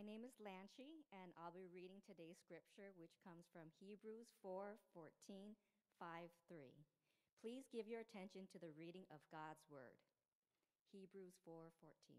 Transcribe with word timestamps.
My 0.00 0.16
name 0.16 0.24
is 0.24 0.40
Lanchi, 0.40 1.04
and 1.12 1.28
I'll 1.36 1.52
be 1.52 1.68
reading 1.68 2.00
today's 2.00 2.40
scripture, 2.40 2.96
which 2.96 3.20
comes 3.20 3.44
from 3.52 3.68
Hebrews 3.84 4.32
4 4.40 4.80
14, 4.96 5.52
5 6.00 6.32
3. 6.48 6.72
Please 7.44 7.68
give 7.68 7.84
your 7.84 8.00
attention 8.00 8.48
to 8.48 8.56
the 8.56 8.72
reading 8.80 9.04
of 9.12 9.20
God's 9.28 9.60
word. 9.68 10.00
Hebrews 10.88 11.36
4 11.44 11.68
14. 11.84 12.16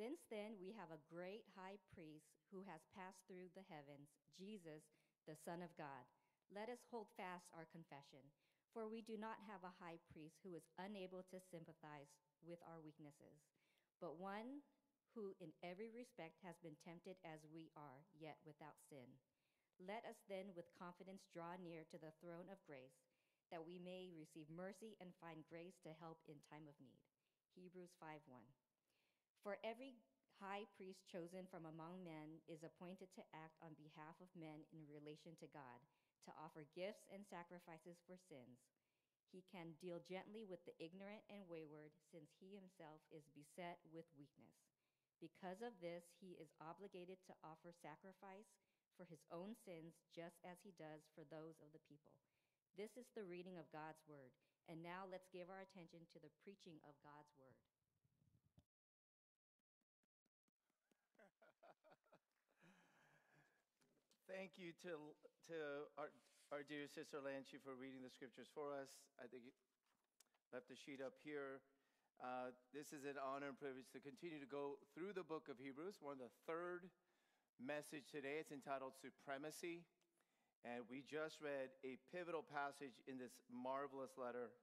Since 0.00 0.24
then, 0.32 0.56
we 0.56 0.72
have 0.72 0.88
a 0.88 1.04
great 1.12 1.44
high 1.52 1.76
priest 1.92 2.32
who 2.48 2.64
has 2.64 2.80
passed 2.96 3.20
through 3.28 3.52
the 3.52 3.68
heavens, 3.68 4.08
Jesus, 4.32 4.88
the 5.28 5.36
Son 5.36 5.60
of 5.60 5.76
God. 5.76 6.08
Let 6.48 6.72
us 6.72 6.80
hold 6.88 7.12
fast 7.20 7.52
our 7.52 7.68
confession, 7.68 8.32
for 8.72 8.88
we 8.88 9.04
do 9.04 9.20
not 9.20 9.44
have 9.44 9.60
a 9.60 9.76
high 9.76 10.00
priest 10.08 10.40
who 10.40 10.56
is 10.56 10.72
unable 10.80 11.20
to 11.28 11.48
sympathize 11.52 12.08
with 12.40 12.64
our 12.64 12.80
weaknesses, 12.80 13.44
but 14.00 14.16
one 14.16 14.64
who 15.14 15.38
in 15.38 15.54
every 15.62 15.94
respect 15.94 16.42
has 16.42 16.58
been 16.58 16.74
tempted 16.82 17.14
as 17.22 17.46
we 17.54 17.70
are, 17.78 18.02
yet 18.18 18.42
without 18.42 18.76
sin. 18.90 19.06
Let 19.78 20.02
us 20.06 20.18
then 20.26 20.54
with 20.54 20.74
confidence 20.74 21.26
draw 21.30 21.54
near 21.58 21.86
to 21.90 21.98
the 21.98 22.14
throne 22.18 22.50
of 22.50 22.62
grace, 22.66 22.98
that 23.50 23.62
we 23.62 23.78
may 23.78 24.10
receive 24.10 24.50
mercy 24.50 24.98
and 24.98 25.14
find 25.22 25.46
grace 25.46 25.78
to 25.86 25.98
help 26.02 26.18
in 26.26 26.42
time 26.50 26.66
of 26.66 26.78
need. 26.82 27.02
Hebrews 27.54 27.94
5 28.02 28.22
1. 28.26 28.42
For 29.42 29.62
every 29.62 29.94
high 30.42 30.66
priest 30.74 31.06
chosen 31.06 31.46
from 31.46 31.66
among 31.66 32.02
men 32.02 32.42
is 32.50 32.66
appointed 32.66 33.14
to 33.14 33.30
act 33.30 33.54
on 33.62 33.78
behalf 33.78 34.18
of 34.18 34.34
men 34.34 34.66
in 34.74 34.90
relation 34.90 35.38
to 35.38 35.54
God, 35.54 35.78
to 36.26 36.34
offer 36.34 36.66
gifts 36.74 37.06
and 37.14 37.22
sacrifices 37.22 38.02
for 38.02 38.18
sins. 38.18 38.58
He 39.30 39.46
can 39.50 39.78
deal 39.78 40.02
gently 40.02 40.46
with 40.46 40.62
the 40.66 40.78
ignorant 40.78 41.22
and 41.30 41.46
wayward, 41.46 41.94
since 42.10 42.30
he 42.38 42.54
himself 42.54 43.02
is 43.10 43.26
beset 43.34 43.82
with 43.90 44.06
weakness. 44.14 44.73
Because 45.24 45.64
of 45.64 45.72
this, 45.80 46.04
he 46.20 46.36
is 46.36 46.52
obligated 46.60 47.16
to 47.24 47.32
offer 47.40 47.72
sacrifice 47.72 48.60
for 48.92 49.08
his 49.08 49.24
own 49.32 49.56
sins, 49.56 49.96
just 50.12 50.36
as 50.44 50.60
he 50.60 50.76
does 50.76 51.08
for 51.16 51.24
those 51.32 51.56
of 51.64 51.72
the 51.72 51.80
people. 51.88 52.12
This 52.76 53.00
is 53.00 53.08
the 53.16 53.24
reading 53.24 53.56
of 53.56 53.64
God's 53.72 54.04
word. 54.04 54.36
And 54.68 54.84
now 54.84 55.08
let's 55.08 55.32
give 55.32 55.48
our 55.48 55.64
attention 55.64 56.04
to 56.12 56.20
the 56.20 56.28
preaching 56.44 56.76
of 56.84 56.92
God's 57.00 57.32
word. 57.40 57.56
Thank 64.28 64.60
you 64.60 64.76
to, 64.84 65.16
to 65.48 65.88
our, 65.96 66.12
our 66.52 66.60
dear 66.60 66.84
sister 66.84 67.24
Lanchi 67.24 67.56
for 67.64 67.72
reading 67.72 68.04
the 68.04 68.12
scriptures 68.12 68.52
for 68.52 68.76
us. 68.76 69.00
I 69.16 69.24
think 69.24 69.48
you 69.48 69.56
left 70.52 70.68
the 70.68 70.76
sheet 70.76 71.00
up 71.00 71.16
here. 71.24 71.64
Uh, 72.22 72.54
this 72.72 72.92
is 72.92 73.04
an 73.04 73.18
honor 73.18 73.50
and 73.50 73.58
privilege 73.58 73.90
to 73.92 74.00
continue 74.00 74.38
to 74.38 74.46
go 74.46 74.78
through 74.94 75.12
the 75.12 75.26
book 75.26 75.50
of 75.50 75.58
Hebrews. 75.58 75.98
We're 76.00 76.14
on 76.14 76.22
the 76.22 76.32
third 76.46 76.86
message 77.58 78.10
today. 78.10 78.38
It's 78.40 78.52
entitled 78.54 78.94
Supremacy. 78.96 79.82
And 80.64 80.86
we 80.88 81.04
just 81.04 81.42
read 81.44 81.74
a 81.84 82.00
pivotal 82.14 82.40
passage 82.40 82.96
in 83.04 83.18
this 83.18 83.36
marvelous 83.52 84.16
letter. 84.16 84.54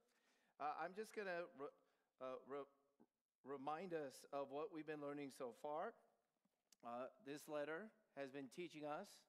Uh, 0.58 0.74
I'm 0.82 0.96
just 0.96 1.14
going 1.14 1.30
to 1.30 1.46
re- 1.54 1.76
uh, 2.18 2.40
re- 2.48 2.72
remind 3.46 3.94
us 3.94 4.24
of 4.32 4.50
what 4.50 4.74
we've 4.74 4.86
been 4.86 5.04
learning 5.04 5.30
so 5.36 5.54
far. 5.62 5.94
Uh, 6.82 7.06
this 7.22 7.46
letter 7.46 7.92
has 8.18 8.34
been 8.34 8.50
teaching 8.50 8.82
us 8.82 9.22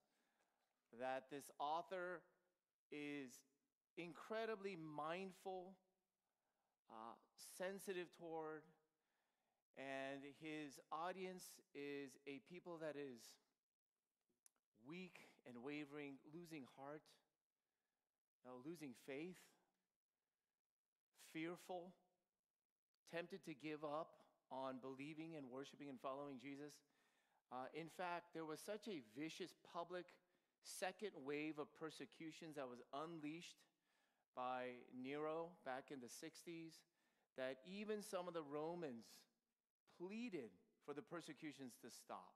that 0.97 1.29
this 1.29 1.51
author 1.59 2.25
is 2.89 3.45
incredibly 3.97 4.73
mindful, 4.73 5.77
uh, 6.89 7.13
sensitive 7.57 8.07
toward, 8.17 8.63
and 9.77 10.21
his 10.41 10.79
audience 10.91 11.43
is 11.73 12.11
a 12.27 12.39
people 12.49 12.77
that 12.81 12.95
is 12.95 13.21
weak 14.87 15.27
and 15.47 15.63
wavering, 15.63 16.15
losing 16.33 16.63
heart, 16.77 17.01
uh, 18.45 18.51
losing 18.65 18.93
faith, 19.07 19.39
fearful, 21.31 21.93
tempted 23.11 23.43
to 23.45 23.53
give 23.53 23.83
up 23.83 24.13
on 24.51 24.77
believing 24.81 25.35
and 25.35 25.49
worshiping 25.49 25.89
and 25.89 25.99
following 25.99 26.37
Jesus. 26.41 26.73
Uh, 27.51 27.65
in 27.73 27.87
fact, 27.87 28.33
there 28.33 28.45
was 28.45 28.59
such 28.59 28.87
a 28.87 29.01
vicious 29.17 29.53
public 29.73 30.05
second 30.63 31.11
wave 31.25 31.59
of 31.59 31.67
persecutions 31.73 32.55
that 32.55 32.67
was 32.67 32.79
unleashed 32.93 33.57
by 34.35 34.79
Nero 34.95 35.49
back 35.65 35.91
in 35.91 35.99
the 35.99 36.07
60s 36.07 36.81
that 37.37 37.57
even 37.65 38.01
some 38.01 38.27
of 38.27 38.33
the 38.33 38.43
Romans 38.43 39.05
pleaded 39.99 40.49
for 40.85 40.93
the 40.93 41.01
persecutions 41.01 41.73
to 41.81 41.89
stop. 41.89 42.33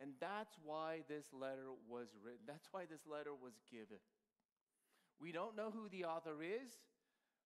And 0.00 0.12
that's 0.20 0.54
why 0.62 1.00
this 1.08 1.26
letter 1.32 1.70
was 1.88 2.08
written. 2.22 2.42
That's 2.46 2.68
why 2.72 2.84
this 2.90 3.06
letter 3.06 3.30
was 3.32 3.54
given. 3.70 4.02
We 5.20 5.32
don't 5.32 5.56
know 5.56 5.70
who 5.70 5.88
the 5.88 6.04
author 6.04 6.42
is, 6.42 6.72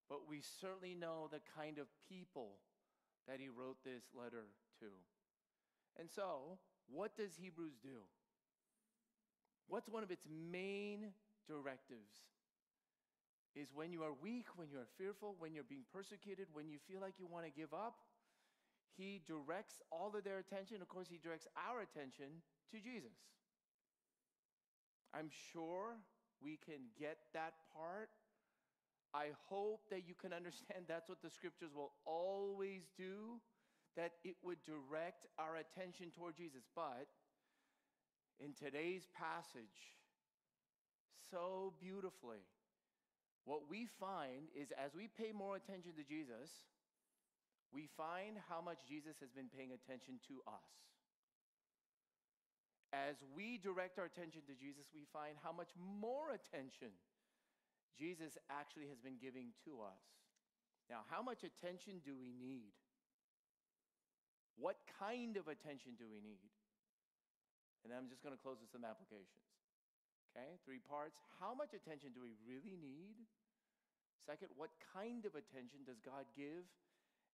but 0.09 0.29
we 0.29 0.41
certainly 0.61 0.95
know 0.95 1.29
the 1.31 1.41
kind 1.57 1.79
of 1.79 1.87
people 2.09 2.57
that 3.27 3.41
he 3.41 3.49
wrote 3.49 3.77
this 3.85 4.05
letter 4.15 4.47
to. 4.81 4.87
And 5.99 6.09
so, 6.11 6.59
what 6.91 7.17
does 7.17 7.37
Hebrews 7.37 7.75
do? 7.83 8.01
What's 9.69 9.89
one 9.89 10.03
of 10.03 10.11
its 10.11 10.27
main 10.51 11.09
directives? 11.47 12.25
Is 13.57 13.69
when 13.75 13.93
you 13.93 14.03
are 14.03 14.13
weak, 14.13 14.47
when 14.57 14.69
you 14.71 14.79
are 14.79 14.91
fearful, 14.97 15.35
when 15.39 15.55
you're 15.55 15.69
being 15.69 15.87
persecuted, 15.93 16.47
when 16.53 16.69
you 16.69 16.79
feel 16.87 17.01
like 17.01 17.15
you 17.19 17.27
want 17.27 17.45
to 17.45 17.51
give 17.51 17.73
up, 17.73 17.97
he 18.97 19.21
directs 19.27 19.81
all 19.91 20.15
of 20.15 20.25
their 20.25 20.39
attention. 20.39 20.83
Of 20.83 20.89
course, 20.89 21.09
he 21.11 21.19
directs 21.19 21.47
our 21.57 21.81
attention 21.83 22.43
to 22.71 22.77
Jesus. 22.79 23.17
I'm 25.15 25.31
sure 25.53 25.97
we 26.43 26.59
can 26.65 26.91
get 26.99 27.19
that 27.33 27.55
part. 27.75 28.11
I 29.15 29.29
hope 29.49 29.89
that 29.91 30.07
you 30.07 30.15
can 30.15 30.33
understand 30.33 30.85
that's 30.89 31.09
what 31.09 31.23
the 31.23 31.31
scriptures 31.31 31.71
will 31.75 31.93
always 32.05 32.83
do, 32.97 33.41
that 33.97 34.13
it 34.25 34.37
would 34.43 34.59
direct 34.65 35.27
our 35.39 35.57
attention 35.57 36.11
toward 36.11 36.37
Jesus. 36.37 36.63
But 36.77 37.09
in 38.41 38.53
today's 38.53 39.09
passage 39.17 39.97
so 41.31 41.73
beautifully. 41.81 42.39
What 43.49 43.65
we 43.65 43.89
find 43.97 44.53
is 44.53 44.69
as 44.77 44.93
we 44.93 45.09
pay 45.09 45.33
more 45.33 45.57
attention 45.57 45.97
to 45.97 46.05
Jesus, 46.05 46.53
we 47.73 47.89
find 47.97 48.37
how 48.45 48.61
much 48.61 48.85
Jesus 48.85 49.17
has 49.25 49.33
been 49.33 49.49
paying 49.49 49.73
attention 49.73 50.21
to 50.29 50.45
us. 50.45 50.69
As 52.93 53.17
we 53.33 53.57
direct 53.57 53.97
our 53.97 54.05
attention 54.05 54.45
to 54.53 54.55
Jesus, 54.57 54.93
we 54.93 55.09
find 55.17 55.41
how 55.41 55.57
much 55.57 55.73
more 55.81 56.37
attention 56.37 56.93
Jesus 57.97 58.37
actually 58.53 58.93
has 58.93 59.01
been 59.01 59.17
giving 59.17 59.57
to 59.65 59.81
us. 59.81 60.05
Now, 60.93 61.09
how 61.09 61.25
much 61.25 61.41
attention 61.41 62.05
do 62.05 62.21
we 62.21 62.37
need? 62.37 62.77
What 64.61 64.77
kind 65.01 65.41
of 65.41 65.49
attention 65.49 65.97
do 65.97 66.05
we 66.05 66.21
need? 66.21 66.53
And 67.81 67.97
I'm 67.97 68.13
just 68.13 68.21
going 68.21 68.37
to 68.37 68.41
close 68.45 68.61
with 68.61 68.69
some 68.69 68.85
applications. 68.85 69.49
Okay, 70.37 70.61
three 70.69 70.85
parts. 70.85 71.17
How 71.41 71.57
much 71.57 71.73
attention 71.73 72.13
do 72.13 72.21
we 72.21 72.37
really 72.45 72.77
need? 72.77 73.25
Second, 74.29 74.53
what 74.61 74.69
kind 74.93 75.25
of 75.25 75.33
attention 75.41 75.89
does 75.89 76.05
God 76.05 76.29
give? 76.37 76.69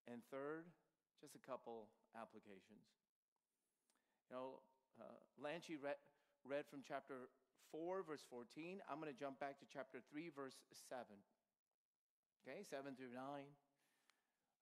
And 0.07 0.23
third, 0.31 0.71
just 1.19 1.35
a 1.35 1.43
couple 1.43 1.91
applications. 2.15 2.87
You 4.31 4.39
know, 4.39 4.63
uh, 5.03 5.19
Lanchi 5.35 5.75
read, 5.75 5.99
read 6.47 6.71
from 6.71 6.87
chapter 6.87 7.35
4, 7.75 8.07
verse 8.07 8.23
14. 8.31 8.79
I'm 8.87 9.03
going 9.03 9.11
to 9.11 9.19
jump 9.19 9.43
back 9.43 9.59
to 9.59 9.67
chapter 9.67 9.99
3, 10.07 10.31
verse 10.31 10.55
7. 10.71 11.03
Okay, 12.47 12.63
7 12.63 12.95
through 12.95 13.11
9. 13.11 13.43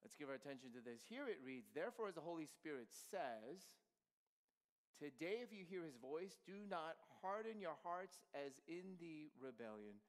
Let's 0.00 0.16
give 0.16 0.32
our 0.32 0.40
attention 0.40 0.72
to 0.72 0.80
this. 0.80 1.04
Here 1.04 1.28
it 1.28 1.36
reads 1.44 1.68
Therefore, 1.76 2.08
as 2.08 2.16
the 2.16 2.24
Holy 2.24 2.48
Spirit 2.48 2.88
says, 2.88 3.60
Today, 4.96 5.44
if 5.44 5.52
you 5.52 5.68
hear 5.68 5.84
his 5.84 6.00
voice, 6.00 6.40
do 6.48 6.64
not 6.64 6.96
harden 7.20 7.60
your 7.60 7.76
hearts 7.84 8.24
as 8.32 8.56
in 8.64 8.96
the 8.96 9.28
rebellion 9.36 10.00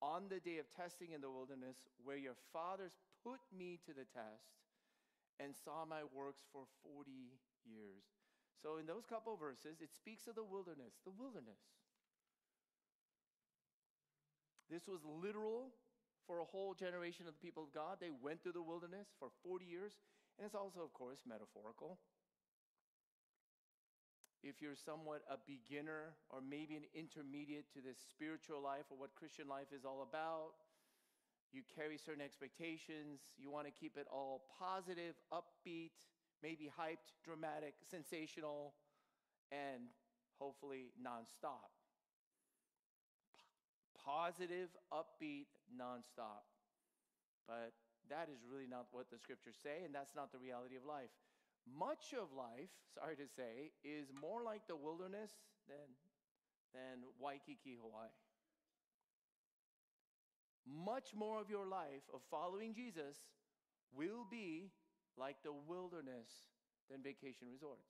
on 0.00 0.32
the 0.32 0.40
day 0.40 0.58
of 0.58 0.68
testing 0.72 1.12
in 1.12 1.20
the 1.20 1.30
wilderness, 1.30 1.76
where 2.02 2.16
your 2.16 2.36
fathers 2.52 2.96
put 3.24 3.40
me 3.52 3.78
to 3.84 3.92
the 3.92 4.08
test 4.08 4.60
and 5.40 5.52
saw 5.56 5.84
my 5.84 6.04
works 6.12 6.44
for 6.52 6.64
40 6.84 7.10
years. 7.64 8.04
So, 8.60 8.76
in 8.76 8.84
those 8.84 9.08
couple 9.08 9.36
verses, 9.36 9.80
it 9.80 9.92
speaks 9.92 10.28
of 10.28 10.36
the 10.36 10.44
wilderness, 10.44 11.00
the 11.04 11.16
wilderness. 11.16 11.60
This 14.68 14.84
was 14.86 15.00
literal 15.04 15.72
for 16.28 16.38
a 16.40 16.44
whole 16.44 16.74
generation 16.74 17.26
of 17.26 17.34
the 17.34 17.42
people 17.42 17.64
of 17.64 17.72
God. 17.72 17.98
They 17.98 18.12
went 18.12 18.44
through 18.44 18.54
the 18.54 18.62
wilderness 18.62 19.08
for 19.18 19.32
40 19.42 19.64
years, 19.64 19.96
and 20.38 20.44
it's 20.44 20.54
also, 20.54 20.84
of 20.84 20.92
course, 20.92 21.24
metaphorical 21.26 21.98
if 24.42 24.62
you're 24.62 24.76
somewhat 24.76 25.22
a 25.30 25.36
beginner 25.46 26.16
or 26.30 26.40
maybe 26.40 26.76
an 26.76 26.84
intermediate 26.94 27.72
to 27.74 27.80
this 27.82 27.98
spiritual 28.10 28.62
life 28.62 28.86
or 28.90 28.98
what 28.98 29.14
Christian 29.14 29.48
life 29.48 29.72
is 29.74 29.84
all 29.84 30.02
about, 30.02 30.52
you 31.52 31.62
carry 31.74 31.98
certain 31.98 32.22
expectations, 32.22 33.20
you 33.38 33.50
want 33.50 33.66
to 33.66 33.72
keep 33.72 33.96
it 33.96 34.06
all 34.12 34.44
positive, 34.58 35.14
upbeat, 35.32 35.92
maybe 36.42 36.70
hyped, 36.70 37.12
dramatic, 37.24 37.74
sensational. 37.90 38.74
and 39.52 39.90
hopefully 40.38 40.92
nonstop. 41.00 41.70
P- 43.36 43.44
positive, 44.04 44.70
upbeat, 44.92 45.46
nonstop. 45.70 46.46
But 47.46 47.72
that 48.08 48.28
is 48.32 48.40
really 48.50 48.66
not 48.66 48.86
what 48.92 49.10
the 49.10 49.18
scriptures 49.18 49.56
say, 49.62 49.84
and 49.84 49.94
that's 49.94 50.14
not 50.16 50.32
the 50.32 50.38
reality 50.38 50.76
of 50.76 50.84
life. 50.84 51.10
Much 51.66 52.12
of 52.12 52.32
life, 52.36 52.70
sorry 52.94 53.16
to 53.16 53.28
say, 53.36 53.72
is 53.84 54.08
more 54.12 54.42
like 54.42 54.66
the 54.66 54.76
wilderness 54.76 55.30
than, 55.68 55.88
than 56.74 57.04
Waikiki, 57.18 57.78
Hawaii. 57.80 58.08
Much 60.66 61.14
more 61.14 61.40
of 61.40 61.50
your 61.50 61.66
life 61.66 62.04
of 62.14 62.20
following 62.30 62.74
Jesus 62.74 63.16
will 63.94 64.26
be 64.30 64.70
like 65.16 65.36
the 65.42 65.52
wilderness 65.52 66.28
than 66.90 67.02
vacation 67.02 67.48
resorts. 67.50 67.88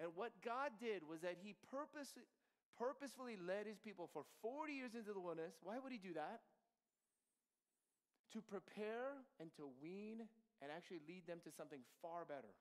And 0.00 0.10
what 0.14 0.32
God 0.44 0.72
did 0.80 1.06
was 1.06 1.20
that 1.20 1.36
He 1.42 1.54
purpose, 1.70 2.16
purposefully 2.78 3.36
led 3.36 3.66
His 3.66 3.78
people 3.78 4.08
for 4.12 4.24
40 4.40 4.72
years 4.72 4.94
into 4.94 5.12
the 5.12 5.20
wilderness. 5.20 5.54
Why 5.62 5.78
would 5.78 5.92
He 5.92 5.98
do 5.98 6.14
that? 6.14 6.40
To 8.32 8.40
prepare 8.40 9.20
and 9.40 9.50
to 9.56 9.68
wean 9.82 10.24
and 10.62 10.70
actually 10.70 11.02
lead 11.10 11.26
them 11.26 11.42
to 11.42 11.50
something 11.50 11.82
far 12.00 12.22
better. 12.24 12.54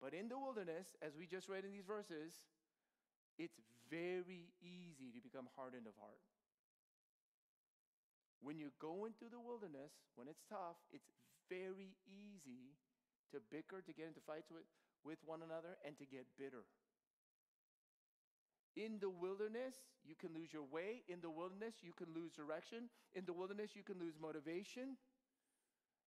But 0.00 0.16
in 0.16 0.32
the 0.32 0.40
wilderness, 0.40 0.96
as 1.04 1.12
we 1.12 1.28
just 1.28 1.52
read 1.52 1.68
in 1.68 1.76
these 1.76 1.84
verses, 1.84 2.32
it's 3.36 3.60
very 3.92 4.48
easy 4.64 5.12
to 5.12 5.20
become 5.20 5.44
hardened 5.54 5.84
of 5.84 5.92
heart. 6.00 6.24
When 8.40 8.56
you're 8.56 8.72
going 8.80 9.12
through 9.20 9.36
the 9.36 9.44
wilderness, 9.44 9.92
when 10.16 10.24
it's 10.24 10.40
tough, 10.48 10.80
it's 10.96 11.12
very 11.52 11.92
easy 12.08 12.72
to 13.36 13.44
bicker, 13.52 13.84
to 13.84 13.92
get 13.92 14.08
into 14.08 14.24
fights 14.24 14.48
with, 14.48 14.64
with 15.04 15.20
one 15.28 15.44
another, 15.44 15.76
and 15.84 15.92
to 16.00 16.08
get 16.08 16.24
bitter. 16.40 16.64
In 18.76 18.96
the 19.02 19.10
wilderness, 19.10 19.76
you 20.08 20.14
can 20.16 20.32
lose 20.32 20.54
your 20.54 20.64
way. 20.64 21.02
In 21.08 21.20
the 21.20 21.28
wilderness, 21.28 21.82
you 21.82 21.92
can 21.92 22.08
lose 22.16 22.32
direction. 22.32 22.88
In 23.12 23.26
the 23.26 23.34
wilderness, 23.34 23.76
you 23.76 23.82
can 23.82 23.98
lose 24.00 24.14
motivation. 24.16 24.96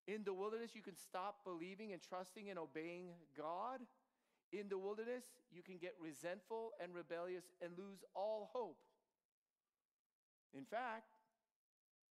In 0.07 0.25
the 0.25 0.35
wilderness, 0.35 0.75
you 0.75 0.83
can 0.83 0.97
stop 0.97 1.45
believing 1.45 1.93
and 1.93 2.03
trusting 2.03 2.51
and 2.51 2.59
obeying 2.59 3.11
God. 3.37 3.81
In 4.53 4.69
the 4.69 4.79
wilderness, 4.79 5.25
you 5.53 5.63
can 5.63 5.79
get 5.79 5.95
resentful 6.01 6.73
and 6.83 6.95
rebellious 6.95 7.45
and 7.63 7.73
lose 7.79 8.05
all 8.15 8.51
hope. 8.53 8.79
In 10.53 10.65
fact, 10.65 11.15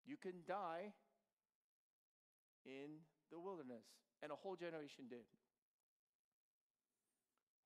you 0.05 0.17
can 0.17 0.43
die 0.47 0.93
in 2.65 3.01
the 3.31 3.39
wilderness, 3.39 3.83
and 4.23 4.31
a 4.31 4.35
whole 4.35 4.55
generation 4.55 5.05
did. 5.09 5.25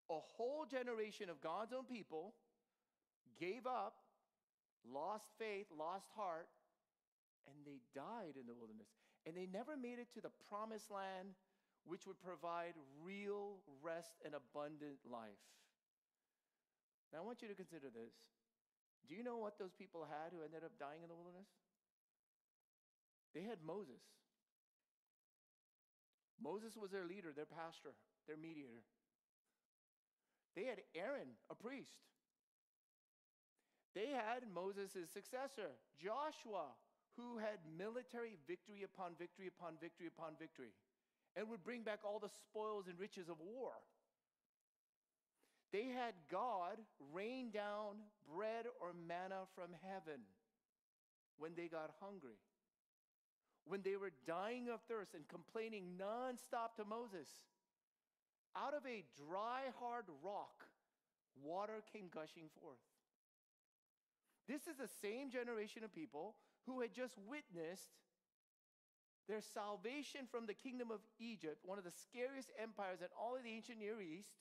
A 0.09 0.19
whole 0.19 0.65
generation 0.69 1.29
of 1.29 1.41
God's 1.41 1.73
own 1.73 1.85
people 1.85 2.33
gave 3.39 3.65
up, 3.65 3.95
lost 4.85 5.25
faith, 5.37 5.67
lost 5.77 6.07
heart, 6.15 6.47
and 7.47 7.55
they 7.65 7.79
died 7.93 8.35
in 8.39 8.47
the 8.47 8.53
wilderness. 8.53 8.87
And 9.25 9.35
they 9.35 9.47
never 9.47 9.77
made 9.77 9.99
it 9.99 10.11
to 10.15 10.21
the 10.21 10.31
promised 10.49 10.91
land, 10.91 11.35
which 11.85 12.05
would 12.05 12.19
provide 12.19 12.75
real 13.03 13.63
rest 13.81 14.19
and 14.25 14.35
abundant 14.35 14.99
life. 15.07 15.43
Now, 17.11 17.19
I 17.19 17.25
want 17.25 17.41
you 17.41 17.47
to 17.47 17.55
consider 17.55 17.87
this. 17.87 18.11
Do 19.07 19.15
you 19.15 19.23
know 19.23 19.37
what 19.37 19.59
those 19.59 19.71
people 19.71 20.07
had 20.07 20.31
who 20.31 20.43
ended 20.43 20.63
up 20.63 20.71
dying 20.79 21.03
in 21.03 21.09
the 21.09 21.15
wilderness? 21.15 21.47
They 23.33 23.43
had 23.43 23.59
Moses. 23.65 24.01
Moses 26.41 26.75
was 26.75 26.91
their 26.91 27.05
leader, 27.05 27.31
their 27.35 27.47
pastor, 27.49 27.95
their 28.27 28.37
mediator. 28.37 28.83
They 30.55 30.65
had 30.65 30.81
Aaron, 30.95 31.39
a 31.49 31.55
priest. 31.55 31.95
They 33.95 34.09
had 34.09 34.43
Moses' 34.53 35.09
successor, 35.13 35.77
Joshua, 36.01 36.73
who 37.17 37.37
had 37.37 37.61
military 37.77 38.37
victory 38.47 38.83
upon 38.83 39.13
victory 39.19 39.47
upon 39.47 39.73
victory 39.81 40.07
upon 40.07 40.33
victory 40.39 40.73
and 41.35 41.49
would 41.49 41.63
bring 41.63 41.83
back 41.83 41.99
all 42.05 42.19
the 42.19 42.29
spoils 42.29 42.85
and 42.87 42.99
riches 42.99 43.29
of 43.29 43.37
war. 43.39 43.71
They 45.71 45.85
had 45.89 46.13
God 46.29 46.77
rain 47.13 47.49
down 47.49 48.05
bread 48.29 48.65
or 48.79 48.93
manna 48.93 49.49
from 49.55 49.73
heaven 49.81 50.21
when 51.37 51.53
they 51.55 51.67
got 51.67 51.89
hungry. 51.99 52.37
When 53.65 53.81
they 53.81 53.95
were 53.95 54.11
dying 54.27 54.69
of 54.69 54.81
thirst 54.87 55.15
and 55.15 55.27
complaining 55.27 55.97
nonstop 55.97 56.75
to 56.77 56.85
Moses, 56.85 57.27
out 58.55 58.75
of 58.75 58.85
a 58.85 59.03
dry, 59.17 59.71
hard 59.79 60.05
rock, 60.23 60.67
water 61.41 61.81
came 61.91 62.05
gushing 62.13 62.49
forth. 62.61 62.77
This 64.47 64.67
is 64.67 64.77
the 64.77 64.89
same 65.01 65.31
generation 65.31 65.83
of 65.83 65.95
people 65.95 66.35
who 66.65 66.81
had 66.81 66.93
just 66.93 67.15
witnessed 67.27 67.91
their 69.27 69.41
salvation 69.41 70.27
from 70.29 70.45
the 70.45 70.53
kingdom 70.53 70.91
of 70.91 70.99
Egypt, 71.19 71.63
one 71.63 71.77
of 71.77 71.83
the 71.83 71.95
scariest 72.09 72.51
empires 72.61 72.99
in 72.99 73.07
all 73.19 73.35
of 73.35 73.43
the 73.43 73.49
ancient 73.49 73.79
Near 73.79 74.01
East, 74.01 74.35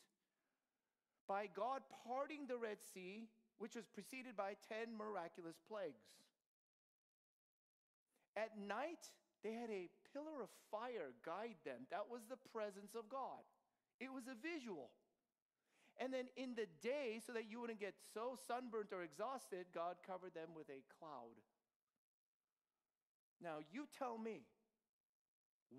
by 1.29 1.47
God 1.55 1.83
parting 2.07 2.47
the 2.47 2.59
Red 2.59 2.79
Sea, 2.95 3.29
which 3.59 3.77
was 3.77 3.87
preceded 3.87 4.37
by 4.37 4.57
10 4.69 4.91
miraculous 4.97 5.57
plagues. 5.69 6.03
At 8.37 8.59
night, 8.59 9.07
they 9.45 9.53
had 9.53 9.71
a 9.71 9.91
pillar 10.13 10.43
of 10.43 10.51
fire 10.71 11.15
guide 11.25 11.59
them. 11.65 11.87
That 11.91 12.11
was 12.11 12.23
the 12.29 12.41
presence 12.51 12.95
of 12.95 13.09
God. 13.09 13.43
It 14.01 14.11
was 14.13 14.27
a 14.27 14.35
visual. 14.35 14.91
And 16.01 16.13
then 16.13 16.27
in 16.37 16.55
the 16.55 16.67
day, 16.81 17.21
so 17.25 17.33
that 17.35 17.51
you 17.51 17.61
wouldn't 17.61 17.81
get 17.81 17.95
so 18.15 18.35
sunburnt 18.49 18.93
or 18.93 19.03
exhausted, 19.03 19.67
God 19.75 19.97
covered 20.07 20.35
them 20.35 20.57
with 20.57 20.69
a 20.71 20.83
cloud. 20.99 21.37
Now, 23.43 23.59
you 23.73 23.87
tell 23.99 24.19
me, 24.19 24.43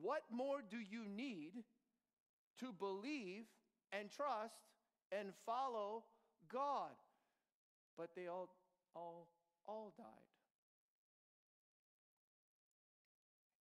what 0.01 0.23
more 0.31 0.61
do 0.67 0.77
you 0.77 1.05
need 1.07 1.63
to 2.59 2.73
believe 2.73 3.43
and 3.91 4.09
trust 4.11 4.55
and 5.11 5.29
follow 5.45 6.03
God? 6.51 6.91
But 7.97 8.09
they 8.15 8.27
all, 8.27 8.49
all, 8.95 9.27
all 9.65 9.93
died. 9.97 10.05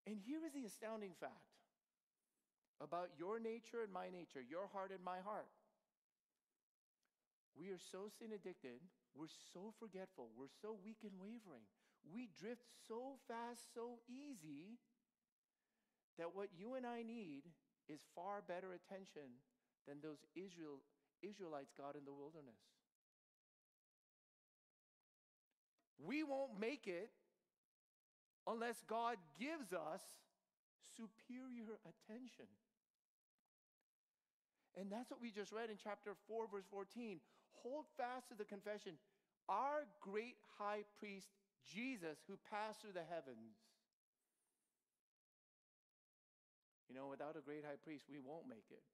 And 0.06 0.18
here 0.26 0.40
is 0.44 0.52
the 0.52 0.66
astounding 0.66 1.12
fact 1.20 1.54
about 2.80 3.10
your 3.16 3.38
nature 3.38 3.84
and 3.84 3.92
my 3.92 4.10
nature, 4.10 4.42
your 4.42 4.66
heart 4.72 4.90
and 4.90 5.04
my 5.04 5.22
heart. 5.24 5.46
We 7.54 7.68
are 7.70 7.78
so 7.92 8.10
sin 8.18 8.32
addicted, 8.34 8.80
we're 9.14 9.30
so 9.52 9.72
forgetful, 9.78 10.30
we're 10.36 10.50
so 10.60 10.74
weak 10.82 11.04
and 11.04 11.12
wavering. 11.20 11.68
We 12.10 12.28
drift 12.38 12.64
so 12.88 13.18
fast, 13.28 13.60
so 13.74 14.00
easy, 14.08 14.78
that 16.18 16.34
what 16.34 16.48
you 16.56 16.74
and 16.74 16.86
I 16.86 17.02
need 17.02 17.42
is 17.88 18.00
far 18.14 18.42
better 18.46 18.72
attention 18.72 19.38
than 19.86 19.98
those 20.02 20.18
Israel, 20.34 20.82
Israelites 21.22 21.72
got 21.76 21.96
in 21.96 22.04
the 22.04 22.12
wilderness. 22.12 22.58
We 25.98 26.22
won't 26.22 26.58
make 26.58 26.86
it 26.86 27.10
unless 28.46 28.82
God 28.88 29.16
gives 29.38 29.72
us 29.72 30.02
superior 30.96 31.78
attention. 31.86 32.50
And 34.76 34.90
that's 34.90 35.10
what 35.10 35.20
we 35.20 35.30
just 35.30 35.52
read 35.52 35.70
in 35.70 35.76
chapter 35.76 36.16
4, 36.26 36.46
verse 36.50 36.64
14. 36.70 37.20
Hold 37.62 37.84
fast 37.96 38.28
to 38.30 38.34
the 38.34 38.44
confession. 38.44 38.94
Our 39.48 39.84
great 40.00 40.36
high 40.58 40.84
priest, 40.98 41.28
Jesus, 41.68 42.18
who 42.26 42.34
passed 42.50 42.82
through 42.82 42.96
the 42.96 43.06
heavens. 43.06 43.58
You 46.90 46.94
know, 46.98 47.08
without 47.08 47.38
a 47.38 47.44
great 47.44 47.64
high 47.64 47.80
priest, 47.80 48.04
we 48.10 48.20
won't 48.20 48.50
make 48.50 48.68
it. 48.68 48.84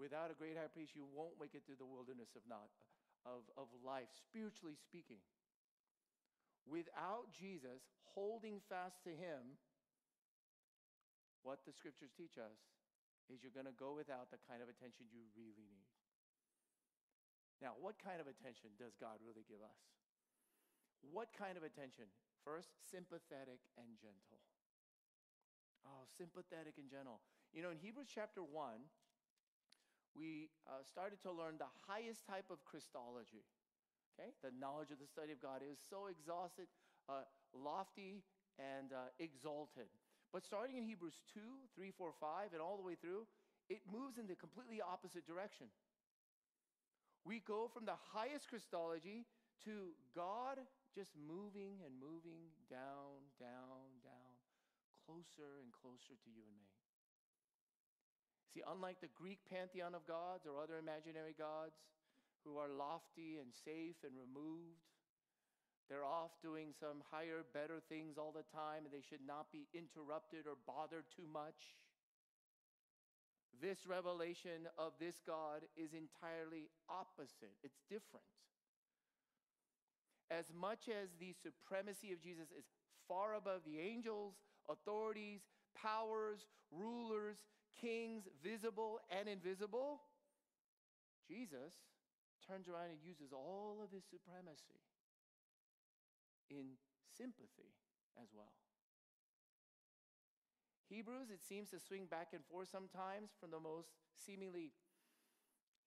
Without 0.00 0.32
a 0.32 0.36
great 0.38 0.56
high 0.56 0.72
priest, 0.72 0.96
you 0.96 1.04
won't 1.04 1.36
make 1.36 1.52
it 1.52 1.68
through 1.68 1.76
the 1.76 1.88
wilderness 1.88 2.32
of, 2.32 2.40
not, 2.48 2.72
of, 3.28 3.44
of 3.60 3.68
life, 3.84 4.08
spiritually 4.16 4.78
speaking. 4.80 5.20
Without 6.64 7.28
Jesus 7.36 7.84
holding 8.16 8.64
fast 8.72 9.04
to 9.04 9.12
him, 9.12 9.60
what 11.44 11.60
the 11.68 11.76
scriptures 11.76 12.12
teach 12.16 12.40
us 12.40 12.56
is 13.28 13.44
you're 13.44 13.54
going 13.54 13.68
to 13.68 13.76
go 13.76 13.92
without 13.92 14.32
the 14.32 14.40
kind 14.48 14.64
of 14.64 14.72
attention 14.72 15.04
you 15.12 15.28
really 15.36 15.68
need. 15.68 15.92
Now, 17.60 17.76
what 17.76 18.00
kind 18.00 18.24
of 18.24 18.26
attention 18.26 18.72
does 18.80 18.96
God 18.96 19.20
really 19.20 19.44
give 19.44 19.60
us? 19.60 19.80
What 21.02 21.32
kind 21.36 21.56
of 21.56 21.64
attention? 21.64 22.08
First, 22.44 22.72
sympathetic 22.88 23.60
and 23.76 23.96
gentle. 24.00 24.40
Oh, 25.84 26.04
sympathetic 26.16 26.76
and 26.76 26.88
gentle. 26.88 27.20
You 27.52 27.64
know, 27.64 27.72
in 27.72 27.80
Hebrews 27.80 28.08
chapter 28.12 28.44
1, 28.44 28.84
we 30.14 30.50
uh, 30.68 30.84
started 30.84 31.20
to 31.24 31.32
learn 31.32 31.56
the 31.56 31.70
highest 31.88 32.26
type 32.26 32.50
of 32.50 32.64
Christology. 32.64 33.46
Okay? 34.14 34.30
The 34.44 34.52
knowledge 34.58 34.90
of 34.90 34.98
the 35.00 35.08
study 35.08 35.32
of 35.32 35.40
God 35.40 35.62
is 35.64 35.78
so 35.80 36.10
exhausted, 36.10 36.68
uh, 37.08 37.24
lofty, 37.54 38.22
and 38.58 38.92
uh, 38.92 39.08
exalted. 39.18 39.88
But 40.32 40.44
starting 40.44 40.76
in 40.76 40.84
Hebrews 40.84 41.18
2, 41.34 41.40
3, 41.74 41.90
4, 41.96 42.12
5, 42.20 42.52
and 42.52 42.60
all 42.62 42.76
the 42.76 42.86
way 42.86 42.94
through, 42.94 43.26
it 43.68 43.80
moves 43.90 44.18
in 44.18 44.26
the 44.26 44.36
completely 44.36 44.82
opposite 44.82 45.26
direction. 45.26 45.66
We 47.24 47.40
go 47.40 47.68
from 47.72 47.84
the 47.84 47.98
highest 48.12 48.48
Christology 48.48 49.26
to 49.64 49.92
God 50.14 50.58
just 50.94 51.14
moving 51.14 51.80
and 51.86 51.94
moving 51.96 52.50
down, 52.66 53.30
down, 53.38 54.02
down, 54.02 54.34
closer 55.06 55.62
and 55.62 55.70
closer 55.70 56.18
to 56.18 56.30
you 56.30 56.42
and 56.42 56.56
me. 56.58 56.70
See, 58.50 58.66
unlike 58.66 58.98
the 58.98 59.14
Greek 59.14 59.38
pantheon 59.46 59.94
of 59.94 60.06
gods 60.10 60.42
or 60.46 60.58
other 60.58 60.78
imaginary 60.78 61.34
gods 61.38 61.78
who 62.42 62.58
are 62.58 62.66
lofty 62.66 63.38
and 63.38 63.54
safe 63.54 64.02
and 64.02 64.18
removed, 64.18 64.82
they're 65.86 66.06
off 66.06 66.34
doing 66.42 66.74
some 66.74 67.02
higher, 67.10 67.42
better 67.54 67.82
things 67.90 68.18
all 68.18 68.34
the 68.34 68.46
time 68.54 68.86
and 68.86 68.94
they 68.94 69.02
should 69.02 69.22
not 69.26 69.50
be 69.50 69.66
interrupted 69.74 70.46
or 70.46 70.58
bothered 70.66 71.06
too 71.14 71.26
much. 71.26 71.78
This 73.58 73.86
revelation 73.86 74.70
of 74.78 74.94
this 74.98 75.18
God 75.26 75.66
is 75.76 75.90
entirely 75.94 76.70
opposite, 76.88 77.58
it's 77.62 77.82
different. 77.90 78.26
As 80.30 80.46
much 80.54 80.88
as 80.88 81.10
the 81.18 81.34
supremacy 81.42 82.12
of 82.12 82.22
Jesus 82.22 82.48
is 82.56 82.64
far 83.08 83.34
above 83.34 83.62
the 83.66 83.80
angels, 83.80 84.34
authorities, 84.70 85.40
powers, 85.74 86.46
rulers, 86.70 87.38
kings, 87.80 88.28
visible 88.42 89.00
and 89.10 89.28
invisible, 89.28 90.00
Jesus 91.26 91.74
turns 92.46 92.68
around 92.68 92.90
and 92.90 93.02
uses 93.02 93.32
all 93.32 93.80
of 93.82 93.90
his 93.90 94.04
supremacy 94.06 94.78
in 96.50 96.78
sympathy 97.16 97.74
as 98.22 98.28
well. 98.34 98.54
Hebrews, 100.90 101.30
it 101.30 101.42
seems 101.46 101.70
to 101.70 101.78
swing 101.78 102.06
back 102.10 102.34
and 102.34 102.42
forth 102.50 102.68
sometimes 102.70 103.30
from 103.38 103.50
the 103.50 103.60
most 103.62 103.94
seemingly, 104.18 104.72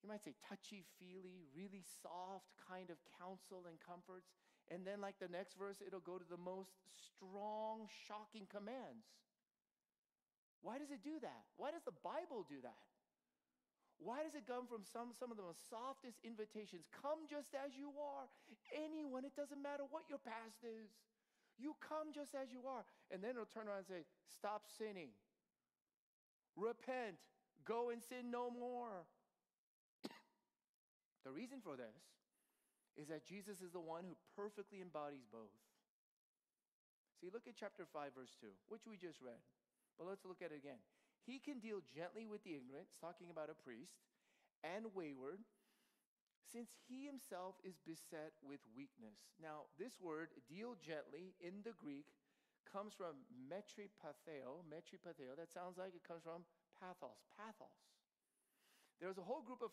you 0.04 0.12
might 0.12 0.20
say, 0.20 0.36
touchy 0.44 0.84
feely, 1.00 1.48
really 1.56 1.80
soft 2.04 2.52
kind 2.60 2.92
of 2.92 3.00
counsel 3.16 3.64
and 3.72 3.80
comforts. 3.80 4.36
And 4.68 4.84
then, 4.84 5.00
like 5.00 5.16
the 5.24 5.32
next 5.32 5.56
verse, 5.56 5.80
it'll 5.80 6.04
go 6.04 6.20
to 6.20 6.28
the 6.28 6.40
most 6.40 6.76
strong, 6.92 7.88
shocking 7.88 8.44
commands. 8.52 9.08
Why 10.60 10.76
does 10.76 10.92
it 10.92 11.04
do 11.04 11.24
that? 11.24 11.48
Why 11.56 11.72
does 11.72 11.88
the 11.88 11.96
Bible 12.04 12.44
do 12.44 12.60
that? 12.68 12.84
Why 14.00 14.28
does 14.28 14.36
it 14.36 14.44
come 14.44 14.68
from 14.68 14.84
some, 14.84 15.16
some 15.16 15.32
of 15.32 15.40
the 15.40 15.48
most 15.48 15.72
softest 15.72 16.20
invitations? 16.28 16.92
Come 16.92 17.24
just 17.32 17.56
as 17.56 17.72
you 17.80 17.96
are. 17.96 18.28
Anyone, 18.76 19.24
it 19.24 19.36
doesn't 19.40 19.60
matter 19.64 19.88
what 19.88 20.12
your 20.12 20.20
past 20.20 20.60
is. 20.68 20.92
You 21.56 21.80
come 21.80 22.12
just 22.12 22.36
as 22.36 22.52
you 22.52 22.68
are. 22.68 22.84
And 23.08 23.24
then 23.24 23.40
it'll 23.40 23.48
turn 23.48 23.72
around 23.72 23.88
and 23.88 23.92
say, 23.92 24.04
Stop 24.28 24.68
sinning. 24.68 25.16
Repent. 26.60 27.20
Go 27.64 27.92
and 27.92 28.04
sin 28.04 28.28
no 28.28 28.52
more. 28.52 29.08
The 31.24 31.32
reason 31.32 31.60
for 31.64 31.76
this 31.76 31.96
is 32.96 33.10
that 33.10 33.26
Jesus 33.26 33.64
is 33.64 33.74
the 33.74 33.82
one 33.82 34.06
who 34.06 34.14
perfectly 34.38 34.80
embodies 34.84 35.26
both. 35.32 35.56
See, 37.18 37.32
look 37.32 37.48
at 37.48 37.58
chapter 37.58 37.88
5, 37.88 38.14
verse 38.14 38.36
2, 38.40 38.52
which 38.68 38.86
we 38.86 39.00
just 39.00 39.24
read. 39.24 39.40
But 39.98 40.06
let's 40.06 40.28
look 40.28 40.44
at 40.44 40.52
it 40.52 40.60
again. 40.60 40.84
He 41.24 41.40
can 41.40 41.64
deal 41.64 41.80
gently 41.88 42.28
with 42.28 42.44
the 42.44 42.60
ignorant, 42.60 42.92
talking 43.00 43.32
about 43.32 43.48
a 43.48 43.56
priest, 43.56 44.04
and 44.62 44.92
wayward, 44.92 45.40
since 46.44 46.76
he 46.86 47.08
himself 47.08 47.56
is 47.64 47.80
beset 47.82 48.36
with 48.44 48.60
weakness. 48.76 49.16
Now, 49.40 49.72
this 49.80 49.98
word, 50.04 50.36
deal 50.46 50.76
gently, 50.78 51.34
in 51.40 51.64
the 51.64 51.74
Greek, 51.80 52.12
comes 52.68 52.92
from 52.94 53.24
metripatheo. 53.48 54.68
Metripatheo, 54.68 55.34
that 55.40 55.50
sounds 55.50 55.80
like 55.80 55.96
it 55.96 56.04
comes 56.04 56.28
from 56.28 56.44
pathos. 56.76 57.24
Pathos. 57.40 57.80
There's 59.00 59.18
a 59.18 59.26
whole 59.26 59.42
group 59.42 59.64
of, 59.64 59.72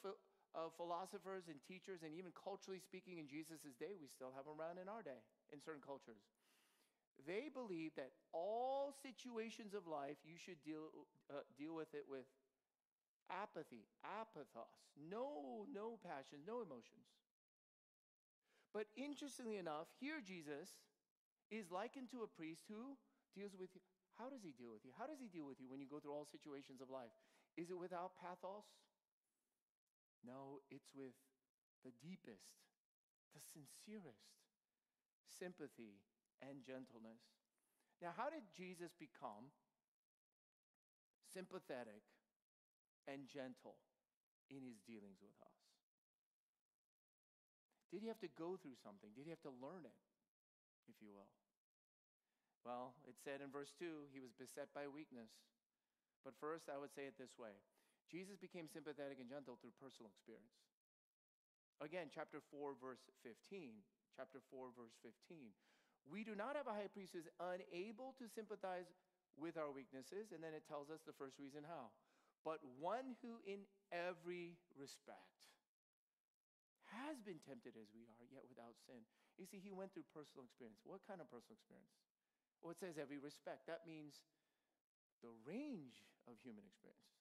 of 0.55 0.75
philosophers 0.75 1.47
and 1.47 1.63
teachers, 1.63 2.03
and 2.03 2.15
even 2.15 2.35
culturally 2.35 2.81
speaking 2.83 3.19
in 3.19 3.27
Jesus' 3.31 3.63
day, 3.79 3.95
we 4.01 4.11
still 4.11 4.35
have 4.35 4.45
them 4.45 4.59
around 4.59 4.83
in 4.83 4.91
our 4.91 5.03
day, 5.03 5.23
in 5.53 5.63
certain 5.63 5.83
cultures. 5.85 6.23
They 7.27 7.53
believe 7.53 7.95
that 7.97 8.11
all 8.33 8.95
situations 9.03 9.75
of 9.75 9.87
life, 9.87 10.17
you 10.25 10.41
should 10.41 10.59
deal, 10.65 10.91
uh, 11.29 11.45
deal 11.59 11.77
with 11.77 11.93
it 11.95 12.09
with 12.09 12.25
apathy, 13.31 13.87
apathos, 14.03 14.75
no, 14.99 15.67
no 15.71 15.99
passion, 16.03 16.43
no 16.47 16.63
emotions. 16.65 17.07
But 18.75 18.87
interestingly 18.97 19.59
enough, 19.59 19.87
here 19.99 20.23
Jesus 20.23 20.71
is 21.51 21.71
likened 21.71 22.11
to 22.11 22.23
a 22.23 22.31
priest 22.31 22.63
who 22.71 22.95
deals 23.35 23.55
with 23.59 23.71
you. 23.75 23.83
How 24.19 24.31
does 24.31 24.43
he 24.43 24.55
deal 24.55 24.71
with 24.71 24.85
you? 24.85 24.93
How 24.99 25.07
does 25.07 25.19
he 25.19 25.27
deal 25.27 25.47
with 25.47 25.59
you 25.59 25.67
when 25.71 25.81
you 25.81 25.89
go 25.91 25.99
through 25.99 26.15
all 26.15 26.27
situations 26.27 26.81
of 26.81 26.91
life? 26.91 27.15
Is 27.57 27.71
it 27.71 27.79
without 27.79 28.15
pathos? 28.21 28.69
No, 30.25 30.61
it's 30.71 30.93
with 30.93 31.17
the 31.85 31.93
deepest, 32.05 32.61
the 33.33 33.41
sincerest 33.41 34.37
sympathy 35.25 36.03
and 36.45 36.61
gentleness. 36.61 37.21
Now, 38.01 38.13
how 38.17 38.29
did 38.29 38.45
Jesus 38.53 38.93
become 38.97 39.53
sympathetic 41.33 42.05
and 43.09 43.29
gentle 43.29 43.81
in 44.49 44.65
his 44.65 44.81
dealings 44.85 45.21
with 45.21 45.37
us? 45.41 45.61
Did 47.93 48.03
he 48.03 48.09
have 48.09 48.23
to 48.23 48.31
go 48.39 48.55
through 48.61 48.79
something? 48.79 49.11
Did 49.17 49.27
he 49.27 49.35
have 49.35 49.45
to 49.45 49.53
learn 49.61 49.83
it, 49.83 49.99
if 50.87 51.03
you 51.03 51.11
will? 51.11 51.29
Well, 52.63 52.95
it 53.09 53.17
said 53.19 53.41
in 53.41 53.51
verse 53.51 53.73
2 53.81 54.13
he 54.13 54.21
was 54.21 54.37
beset 54.37 54.71
by 54.77 54.87
weakness. 54.87 55.33
But 56.23 56.37
first, 56.37 56.69
I 56.69 56.77
would 56.77 56.93
say 56.93 57.09
it 57.09 57.17
this 57.17 57.35
way 57.41 57.57
Jesus 58.11 58.35
became 58.37 58.67
sympathetic 58.67 59.23
and 59.23 59.31
gentle 59.31 59.55
through 59.63 59.73
personal 59.79 60.11
experience. 60.11 60.59
Again, 61.79 62.11
chapter 62.11 62.43
4, 62.51 62.77
verse 62.77 63.01
15. 63.23 63.81
Chapter 64.19 64.43
4, 64.51 64.75
verse 64.75 64.99
15. 65.07 65.55
We 66.11 66.27
do 66.27 66.35
not 66.35 66.59
have 66.59 66.67
a 66.67 66.75
high 66.75 66.91
priest 66.91 67.15
who 67.15 67.23
is 67.23 67.31
unable 67.39 68.19
to 68.19 68.27
sympathize 68.27 68.91
with 69.39 69.55
our 69.55 69.71
weaknesses, 69.71 70.35
and 70.35 70.43
then 70.43 70.53
it 70.53 70.67
tells 70.67 70.91
us 70.91 71.01
the 71.07 71.15
first 71.15 71.39
reason 71.39 71.63
how 71.63 71.95
but 72.45 72.61
one 72.81 73.17
who 73.21 73.37
in 73.45 73.69
every 73.93 74.57
respect 74.73 75.53
has 76.89 77.21
been 77.23 77.39
tempted 77.45 77.77
as 77.79 77.93
we 77.93 78.09
are, 78.09 78.25
yet 78.33 78.49
without 78.49 78.75
sin. 78.89 78.99
You 79.39 79.47
see, 79.47 79.63
he 79.63 79.71
went 79.71 79.95
through 79.95 80.09
personal 80.11 80.49
experience. 80.49 80.81
What 80.83 81.05
kind 81.07 81.23
of 81.23 81.31
personal 81.31 81.55
experience? 81.55 81.93
Well, 82.59 82.75
it 82.75 82.81
says 82.81 82.99
every 82.99 83.21
respect. 83.21 83.69
That 83.71 83.87
means 83.87 84.27
the 85.23 85.33
range 85.47 86.03
of 86.27 86.41
human 86.43 86.67
experience, 86.67 87.20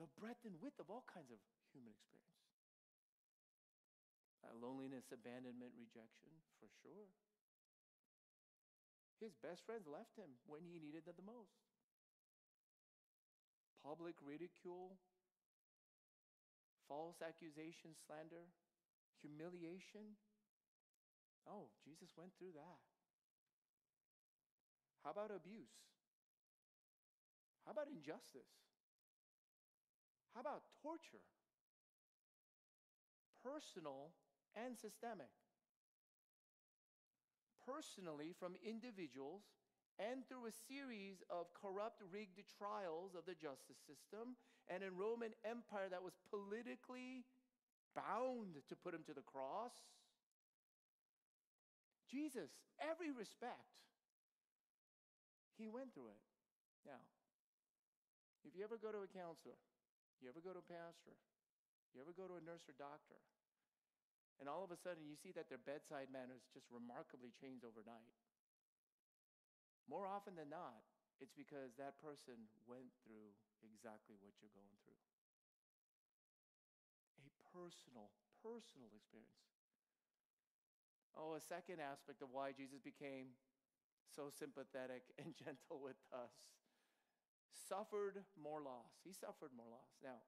the 0.00 0.08
breadth 0.16 0.48
and 0.48 0.56
width 0.64 0.80
of 0.80 0.88
all 0.88 1.04
kinds 1.04 1.28
of 1.28 1.36
human 1.68 1.92
experience. 1.92 2.40
Uh, 4.40 4.56
loneliness, 4.56 5.12
abandonment, 5.12 5.76
rejection, 5.76 6.32
for 6.56 6.72
sure. 6.80 7.12
His 9.20 9.36
best 9.36 9.60
friends 9.68 9.84
left 9.84 10.16
him 10.16 10.40
when 10.48 10.64
he 10.64 10.80
needed 10.80 11.04
them 11.04 11.20
the 11.20 11.28
most 11.28 11.52
public 13.84 14.16
ridicule, 14.20 14.96
false 16.88 17.20
accusation, 17.24 17.96
slander, 17.96 18.48
humiliation. 19.20 20.16
Oh, 21.48 21.72
Jesus 21.84 22.12
went 22.16 22.32
through 22.36 22.52
that. 22.56 22.80
How 25.04 25.16
about 25.16 25.32
abuse? 25.32 25.72
How 27.64 27.72
about 27.72 27.88
injustice? 27.88 28.69
How 30.34 30.40
about 30.40 30.62
torture? 30.82 31.24
Personal 33.42 34.12
and 34.54 34.76
systemic. 34.76 35.32
Personally, 37.66 38.34
from 38.38 38.54
individuals 38.64 39.42
and 39.98 40.26
through 40.26 40.46
a 40.48 40.54
series 40.66 41.22
of 41.28 41.52
corrupt, 41.52 42.00
rigged 42.10 42.40
trials 42.56 43.12
of 43.14 43.28
the 43.28 43.36
justice 43.36 43.78
system 43.84 44.36
and 44.68 44.82
a 44.82 44.90
Roman 44.90 45.36
Empire 45.44 45.88
that 45.90 46.02
was 46.02 46.16
politically 46.32 47.26
bound 47.94 48.56
to 48.68 48.74
put 48.76 48.94
him 48.94 49.04
to 49.06 49.14
the 49.14 49.26
cross. 49.26 49.76
Jesus, 52.08 52.50
every 52.80 53.12
respect, 53.12 53.70
he 55.58 55.68
went 55.68 55.92
through 55.92 56.10
it. 56.10 56.24
Now, 56.86 57.04
if 58.42 58.56
you 58.56 58.64
ever 58.64 58.80
go 58.80 58.88
to 58.90 59.04
a 59.04 59.10
counselor, 59.12 59.60
you 60.20 60.28
ever 60.28 60.44
go 60.44 60.52
to 60.52 60.62
a 60.62 60.70
pastor, 60.70 61.16
you 61.92 62.00
ever 62.00 62.14
go 62.14 62.28
to 62.28 62.36
a 62.36 62.44
nurse 62.44 62.68
or 62.68 62.76
doctor, 62.76 63.18
and 64.40 64.48
all 64.48 64.64
of 64.64 64.72
a 64.72 64.78
sudden 64.80 65.04
you 65.04 65.16
see 65.16 65.32
that 65.36 65.48
their 65.52 65.60
bedside 65.60 66.08
manners 66.08 66.48
just 66.52 66.68
remarkably 66.72 67.32
changed 67.32 67.64
overnight. 67.64 68.16
More 69.88 70.06
often 70.06 70.38
than 70.38 70.48
not, 70.48 70.80
it's 71.20 71.36
because 71.36 71.76
that 71.76 72.00
person 72.00 72.48
went 72.64 72.88
through 73.04 73.36
exactly 73.60 74.16
what 74.22 74.32
you're 74.40 74.54
going 74.56 74.76
through. 74.86 75.02
A 77.20 77.32
personal, 77.52 78.08
personal 78.40 78.88
experience. 78.96 79.44
Oh, 81.12 81.36
a 81.36 81.42
second 81.42 81.82
aspect 81.82 82.22
of 82.24 82.32
why 82.32 82.56
Jesus 82.56 82.80
became 82.80 83.36
so 84.08 84.32
sympathetic 84.32 85.04
and 85.20 85.36
gentle 85.44 85.82
with 85.82 85.98
us 86.14 86.32
suffered 87.68 88.18
more 88.40 88.62
loss. 88.62 88.92
He 89.04 89.12
suffered 89.12 89.50
more 89.56 89.68
loss. 89.70 89.92
Now, 90.02 90.22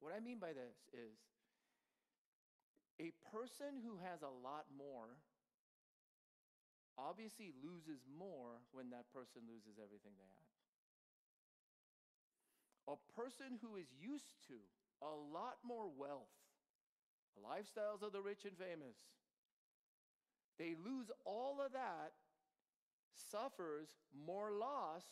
what 0.00 0.12
I 0.12 0.20
mean 0.20 0.38
by 0.38 0.52
this 0.52 0.76
is 0.92 1.16
a 3.00 3.12
person 3.32 3.80
who 3.84 4.00
has 4.00 4.22
a 4.22 4.32
lot 4.32 4.68
more 4.72 5.20
obviously 6.96 7.52
loses 7.60 8.00
more 8.08 8.64
when 8.72 8.88
that 8.90 9.04
person 9.12 9.44
loses 9.44 9.76
everything 9.76 10.16
they 10.16 10.32
had. 10.32 10.48
A 12.88 12.96
person 13.12 13.60
who 13.60 13.76
is 13.76 13.92
used 14.00 14.40
to 14.48 14.56
a 15.02 15.12
lot 15.12 15.60
more 15.60 15.88
wealth, 15.92 16.32
the 17.36 17.44
lifestyles 17.44 18.00
of 18.00 18.12
the 18.12 18.22
rich 18.22 18.44
and 18.48 18.56
famous, 18.56 18.96
they 20.58 20.72
lose 20.72 21.10
all 21.26 21.60
of 21.60 21.72
that, 21.72 22.16
suffers 23.12 23.88
more 24.14 24.52
loss 24.52 25.04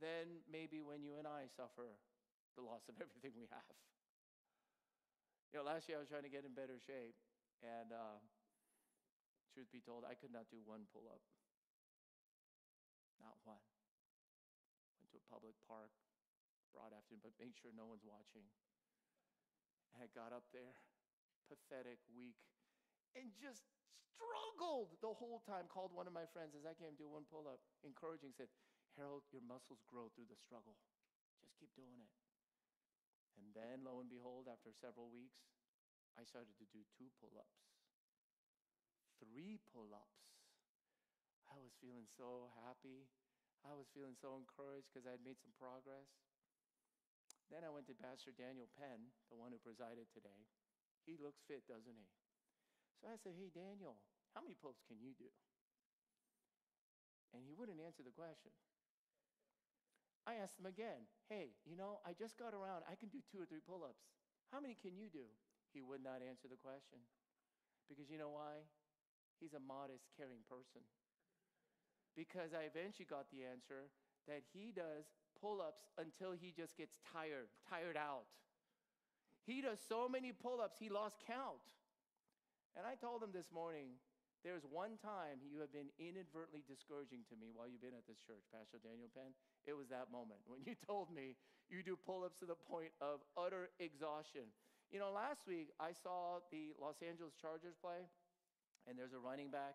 than 0.00 0.44
maybe 0.50 0.80
when 0.80 1.02
you 1.02 1.16
and 1.16 1.26
I 1.26 1.48
suffer 1.56 1.96
the 2.56 2.64
loss 2.64 2.88
of 2.88 2.96
everything 3.04 3.36
we 3.36 3.48
have. 3.52 3.76
You 5.52 5.60
know, 5.60 5.64
last 5.64 5.88
year 5.88 5.96
I 5.96 6.02
was 6.04 6.10
trying 6.10 6.26
to 6.26 6.32
get 6.32 6.44
in 6.44 6.52
better 6.52 6.76
shape, 6.76 7.16
and 7.64 7.92
uh, 7.94 8.18
truth 9.56 9.72
be 9.72 9.80
told, 9.80 10.04
I 10.04 10.12
could 10.12 10.34
not 10.34 10.52
do 10.52 10.60
one 10.64 10.84
pull 10.92 11.08
up. 11.08 11.22
Not 13.22 13.40
one. 13.48 13.62
Went 15.00 15.08
to 15.16 15.20
a 15.20 15.26
public 15.32 15.56
park, 15.64 15.92
broad 16.76 16.92
afternoon, 16.92 17.24
but 17.24 17.32
make 17.40 17.56
sure 17.56 17.72
no 17.72 17.88
one's 17.88 18.04
watching. 18.04 18.44
And 19.96 20.04
I 20.04 20.12
got 20.12 20.36
up 20.36 20.44
there, 20.52 20.76
pathetic, 21.48 22.04
weak, 22.12 22.36
and 23.16 23.32
just 23.32 23.64
struggled 24.12 24.92
the 25.00 25.16
whole 25.16 25.40
time. 25.48 25.72
Called 25.72 25.96
one 25.96 26.04
of 26.04 26.12
my 26.12 26.28
friends 26.36 26.52
as 26.52 26.68
I 26.68 26.76
can't 26.76 27.00
do 27.00 27.08
one 27.08 27.24
pull 27.24 27.48
up, 27.48 27.64
encouraging, 27.80 28.36
said, 28.36 28.52
Harold, 28.96 29.28
your 29.28 29.44
muscles 29.44 29.84
grow 29.84 30.08
through 30.12 30.28
the 30.32 30.40
struggle. 30.40 30.80
Just 31.44 31.52
keep 31.60 31.72
doing 31.76 32.00
it. 32.00 32.12
And 33.36 33.52
then, 33.52 33.84
lo 33.84 34.00
and 34.00 34.08
behold, 34.08 34.48
after 34.48 34.72
several 34.72 35.12
weeks, 35.12 35.44
I 36.16 36.24
started 36.24 36.56
to 36.56 36.66
do 36.72 36.80
two 36.96 37.12
pull 37.20 37.36
ups, 37.36 37.60
three 39.20 39.60
pull 39.68 39.92
ups. 39.92 40.24
I 41.52 41.60
was 41.60 41.76
feeling 41.76 42.08
so 42.16 42.48
happy. 42.64 43.04
I 43.60 43.76
was 43.76 43.92
feeling 43.92 44.16
so 44.16 44.40
encouraged 44.40 44.88
because 44.88 45.04
I 45.04 45.12
had 45.12 45.24
made 45.24 45.36
some 45.44 45.52
progress. 45.60 46.08
Then 47.52 47.62
I 47.62 47.70
went 47.70 47.86
to 47.92 47.94
Pastor 47.94 48.32
Daniel 48.32 48.66
Penn, 48.80 49.12
the 49.28 49.38
one 49.38 49.52
who 49.52 49.60
presided 49.60 50.08
today. 50.10 50.48
He 51.04 51.20
looks 51.20 51.44
fit, 51.44 51.68
doesn't 51.68 51.94
he? 51.94 52.08
So 52.98 53.12
I 53.12 53.20
said, 53.20 53.36
Hey, 53.36 53.52
Daniel, 53.52 54.00
how 54.32 54.40
many 54.40 54.56
pull 54.56 54.72
ups 54.72 54.82
can 54.88 54.98
you 54.98 55.12
do? 55.14 55.28
And 57.36 57.44
he 57.44 57.52
wouldn't 57.52 57.78
answer 57.84 58.00
the 58.00 58.16
question. 58.16 58.56
I 60.26 60.42
asked 60.42 60.58
him 60.58 60.66
again, 60.66 61.06
hey, 61.30 61.54
you 61.62 61.78
know, 61.78 62.02
I 62.02 62.10
just 62.12 62.34
got 62.34 62.50
around. 62.50 62.82
I 62.90 62.98
can 62.98 63.08
do 63.08 63.22
two 63.30 63.38
or 63.38 63.46
three 63.46 63.62
pull 63.62 63.86
ups. 63.86 64.10
How 64.50 64.58
many 64.58 64.74
can 64.74 64.98
you 64.98 65.06
do? 65.06 65.30
He 65.70 65.80
would 65.82 66.02
not 66.02 66.18
answer 66.18 66.50
the 66.50 66.58
question. 66.58 66.98
Because 67.86 68.10
you 68.10 68.18
know 68.18 68.34
why? 68.34 68.66
He's 69.38 69.54
a 69.54 69.62
modest, 69.62 70.10
caring 70.18 70.42
person. 70.50 70.82
Because 72.18 72.50
I 72.50 72.66
eventually 72.66 73.06
got 73.06 73.30
the 73.30 73.46
answer 73.46 73.92
that 74.26 74.42
he 74.50 74.74
does 74.74 75.06
pull 75.38 75.62
ups 75.62 75.86
until 75.94 76.32
he 76.32 76.50
just 76.50 76.74
gets 76.74 76.98
tired, 77.12 77.52
tired 77.68 77.94
out. 77.94 78.26
He 79.46 79.62
does 79.62 79.78
so 79.78 80.08
many 80.10 80.34
pull 80.34 80.58
ups, 80.58 80.80
he 80.80 80.90
lost 80.90 81.22
count. 81.22 81.62
And 82.74 82.82
I 82.82 82.98
told 82.98 83.22
him 83.22 83.30
this 83.30 83.54
morning, 83.54 83.94
there's 84.42 84.66
one 84.66 84.98
time 84.98 85.38
you 85.46 85.62
have 85.62 85.70
been 85.70 85.94
inadvertently 86.02 86.66
discouraging 86.66 87.22
to 87.30 87.38
me 87.38 87.54
while 87.54 87.70
you've 87.70 87.84
been 87.84 87.96
at 87.96 88.10
this 88.10 88.18
church, 88.18 88.42
Pastor 88.50 88.82
Daniel 88.82 89.12
Penn. 89.14 89.32
It 89.66 89.74
was 89.74 89.90
that 89.90 90.14
moment 90.14 90.40
when 90.46 90.62
you 90.62 90.78
told 90.86 91.10
me 91.10 91.34
you 91.68 91.82
do 91.82 91.98
pull 91.98 92.22
ups 92.22 92.38
to 92.38 92.46
the 92.46 92.54
point 92.54 92.94
of 93.02 93.20
utter 93.34 93.74
exhaustion. 93.82 94.46
You 94.90 95.02
know, 95.02 95.10
last 95.10 95.42
week 95.50 95.74
I 95.82 95.90
saw 95.90 96.38
the 96.54 96.70
Los 96.78 97.02
Angeles 97.02 97.34
Chargers 97.34 97.74
play, 97.74 98.06
and 98.86 98.94
there's 98.94 99.12
a 99.12 99.18
running 99.18 99.50
back 99.50 99.74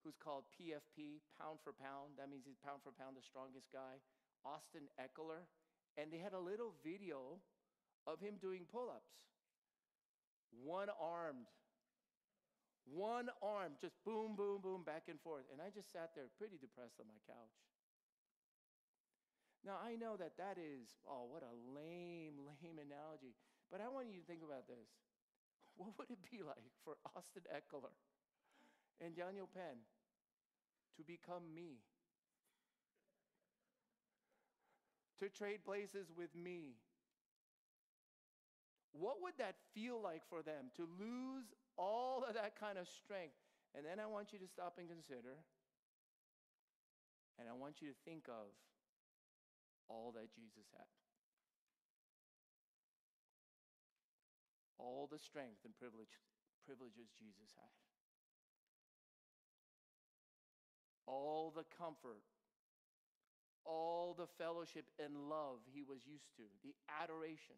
who's 0.00 0.16
called 0.16 0.48
PFP, 0.56 1.20
pound 1.36 1.60
for 1.60 1.76
pound. 1.76 2.16
That 2.16 2.32
means 2.32 2.48
he's 2.48 2.62
pound 2.64 2.80
for 2.80 2.94
pound 2.96 3.18
the 3.18 3.26
strongest 3.26 3.68
guy, 3.68 4.00
Austin 4.46 4.88
Ekeler. 4.96 5.44
And 6.00 6.08
they 6.08 6.22
had 6.22 6.32
a 6.32 6.40
little 6.40 6.72
video 6.84 7.40
of 8.06 8.20
him 8.20 8.40
doing 8.40 8.64
pull 8.70 8.88
ups. 8.88 9.12
One 10.52 10.88
armed, 10.96 11.50
one 12.86 13.28
arm, 13.42 13.74
just 13.80 13.98
boom, 14.06 14.36
boom, 14.36 14.62
boom, 14.62 14.86
back 14.86 15.10
and 15.10 15.20
forth. 15.20 15.44
And 15.52 15.60
I 15.60 15.68
just 15.74 15.92
sat 15.92 16.14
there 16.14 16.30
pretty 16.38 16.56
depressed 16.56 16.96
on 17.02 17.10
my 17.10 17.18
couch. 17.26 17.56
Now, 19.66 19.82
I 19.82 19.98
know 19.98 20.14
that 20.14 20.38
that 20.38 20.62
is, 20.62 20.94
oh, 21.10 21.26
what 21.26 21.42
a 21.42 21.50
lame, 21.74 22.38
lame 22.62 22.78
analogy. 22.78 23.34
But 23.66 23.82
I 23.82 23.90
want 23.90 24.06
you 24.06 24.22
to 24.22 24.26
think 24.26 24.46
about 24.46 24.70
this. 24.70 24.86
What 25.76 25.92
would 25.98 26.08
it 26.08 26.24
be 26.30 26.40
like 26.40 26.72
for 26.86 26.96
Austin 27.14 27.42
Ekeler 27.52 27.92
and 28.98 29.14
Daniel 29.14 29.46
Penn 29.52 29.76
to 30.96 31.04
become 31.04 31.52
me? 31.54 31.84
To 35.18 35.28
trade 35.28 35.66
places 35.66 36.08
with 36.16 36.34
me? 36.34 36.80
What 38.92 39.20
would 39.20 39.36
that 39.36 39.56
feel 39.74 40.00
like 40.00 40.22
for 40.30 40.40
them 40.40 40.72
to 40.76 40.88
lose 40.98 41.52
all 41.76 42.24
of 42.26 42.32
that 42.32 42.58
kind 42.58 42.78
of 42.78 42.88
strength? 42.88 43.36
And 43.76 43.84
then 43.84 44.00
I 44.00 44.06
want 44.06 44.32
you 44.32 44.38
to 44.38 44.48
stop 44.48 44.78
and 44.78 44.88
consider, 44.88 45.36
and 47.38 47.48
I 47.48 47.52
want 47.52 47.82
you 47.82 47.88
to 47.88 47.96
think 48.06 48.28
of 48.28 48.48
all 49.88 50.12
that 50.14 50.34
Jesus 50.34 50.66
had. 50.76 50.86
All 54.78 55.08
the 55.10 55.18
strength 55.18 55.64
and 55.64 55.74
privilege, 55.76 56.12
privileges 56.64 57.08
Jesus 57.18 57.50
had. 57.56 57.74
All 61.06 61.52
the 61.54 61.64
comfort, 61.78 62.22
all 63.64 64.14
the 64.14 64.26
fellowship 64.38 64.84
and 65.02 65.28
love 65.28 65.58
he 65.72 65.82
was 65.82 66.00
used 66.06 66.34
to, 66.36 66.42
the 66.62 66.74
adoration, 67.02 67.56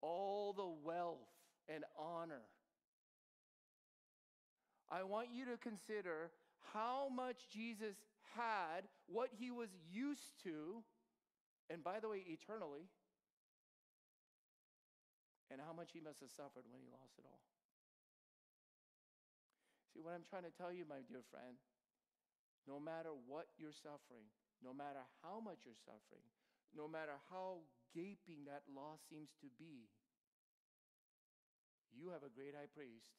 all 0.00 0.52
the 0.52 0.86
wealth 0.86 1.28
and 1.68 1.84
honor. 1.98 2.42
I 4.90 5.04
want 5.04 5.28
you 5.32 5.44
to 5.44 5.56
consider 5.56 6.30
how 6.72 7.08
much 7.14 7.48
Jesus 7.52 7.96
had, 8.34 8.84
what 9.10 9.34
he 9.34 9.50
was 9.50 9.74
used 9.90 10.38
to, 10.46 10.86
and 11.68 11.82
by 11.82 11.98
the 11.98 12.08
way, 12.08 12.22
eternally, 12.22 12.86
and 15.50 15.58
how 15.58 15.74
much 15.74 15.90
he 15.90 15.98
must 15.98 16.22
have 16.22 16.30
suffered 16.30 16.62
when 16.70 16.78
he 16.78 16.86
lost 16.94 17.18
it 17.18 17.26
all. 17.26 17.42
See, 19.90 19.98
what 19.98 20.14
I'm 20.14 20.22
trying 20.22 20.46
to 20.46 20.54
tell 20.54 20.70
you, 20.70 20.86
my 20.86 21.02
dear 21.02 21.26
friend, 21.26 21.58
no 22.70 22.78
matter 22.78 23.10
what 23.10 23.50
you're 23.58 23.74
suffering, 23.74 24.30
no 24.62 24.70
matter 24.70 25.02
how 25.26 25.42
much 25.42 25.66
you're 25.66 25.82
suffering, 25.82 26.30
no 26.70 26.86
matter 26.86 27.18
how 27.34 27.66
gaping 27.90 28.46
that 28.46 28.62
loss 28.70 29.02
seems 29.10 29.34
to 29.42 29.50
be, 29.58 29.90
you 31.90 32.14
have 32.14 32.22
a 32.22 32.30
great 32.30 32.54
high 32.54 32.70
priest 32.70 33.10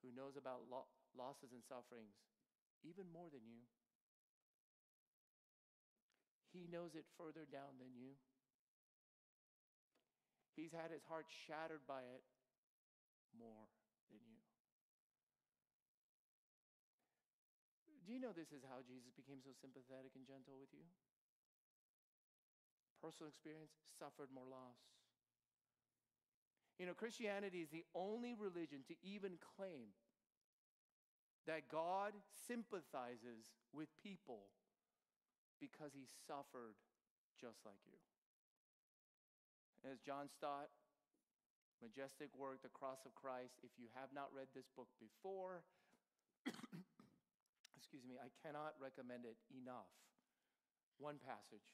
who 0.00 0.08
knows 0.16 0.40
about 0.40 0.64
lo- 0.72 0.88
losses 1.12 1.52
and 1.52 1.60
sufferings 1.60 2.16
even 2.80 3.04
more 3.12 3.28
than 3.28 3.44
you. 3.44 3.60
He 6.52 6.68
knows 6.68 6.92
it 6.92 7.08
further 7.16 7.48
down 7.48 7.80
than 7.80 7.96
you. 7.96 8.12
He's 10.52 10.76
had 10.76 10.92
his 10.92 11.02
heart 11.08 11.24
shattered 11.48 11.80
by 11.88 12.04
it 12.04 12.22
more 13.32 13.72
than 14.12 14.20
you. 14.28 14.44
Do 18.04 18.12
you 18.12 18.20
know 18.20 18.36
this 18.36 18.52
is 18.52 18.60
how 18.68 18.84
Jesus 18.84 19.08
became 19.16 19.40
so 19.40 19.56
sympathetic 19.56 20.12
and 20.12 20.28
gentle 20.28 20.60
with 20.60 20.68
you? 20.76 20.84
Personal 23.00 23.32
experience, 23.32 23.72
suffered 23.96 24.28
more 24.28 24.46
loss. 24.46 24.76
You 26.76 26.84
know, 26.84 26.94
Christianity 26.94 27.64
is 27.64 27.70
the 27.70 27.88
only 27.94 28.34
religion 28.34 28.84
to 28.90 28.94
even 29.00 29.40
claim 29.56 29.96
that 31.46 31.70
God 31.70 32.12
sympathizes 32.46 33.54
with 33.72 33.88
people 34.02 34.50
because 35.62 35.94
he 35.94 36.10
suffered 36.26 36.74
just 37.38 37.62
like 37.62 37.78
you. 37.86 37.94
As 39.86 40.02
John 40.02 40.26
Stott, 40.26 40.74
majestic 41.78 42.34
work, 42.34 42.66
The 42.66 42.74
Cross 42.74 43.06
of 43.06 43.14
Christ, 43.14 43.62
if 43.62 43.70
you 43.78 43.86
have 43.94 44.10
not 44.10 44.34
read 44.34 44.50
this 44.50 44.66
book 44.74 44.90
before, 44.98 45.62
excuse 47.78 48.02
me, 48.02 48.18
I 48.18 48.34
cannot 48.42 48.74
recommend 48.82 49.22
it 49.22 49.38
enough. 49.54 49.90
One 50.98 51.22
passage. 51.22 51.66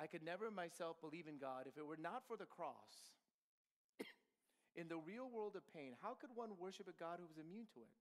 I 0.00 0.08
could 0.08 0.24
never 0.24 0.48
myself 0.52 1.00
believe 1.00 1.28
in 1.28 1.36
God 1.36 1.68
if 1.68 1.76
it 1.76 1.84
were 1.84 2.00
not 2.00 2.24
for 2.28 2.36
the 2.36 2.48
cross. 2.48 3.12
in 4.80 4.88
the 4.88 4.96
real 4.96 5.28
world 5.28 5.56
of 5.56 5.64
pain, 5.72 5.92
how 6.00 6.16
could 6.16 6.32
one 6.32 6.56
worship 6.56 6.88
a 6.88 6.96
God 6.96 7.20
who 7.20 7.28
was 7.28 7.36
immune 7.36 7.68
to 7.76 7.84
it? 7.84 7.96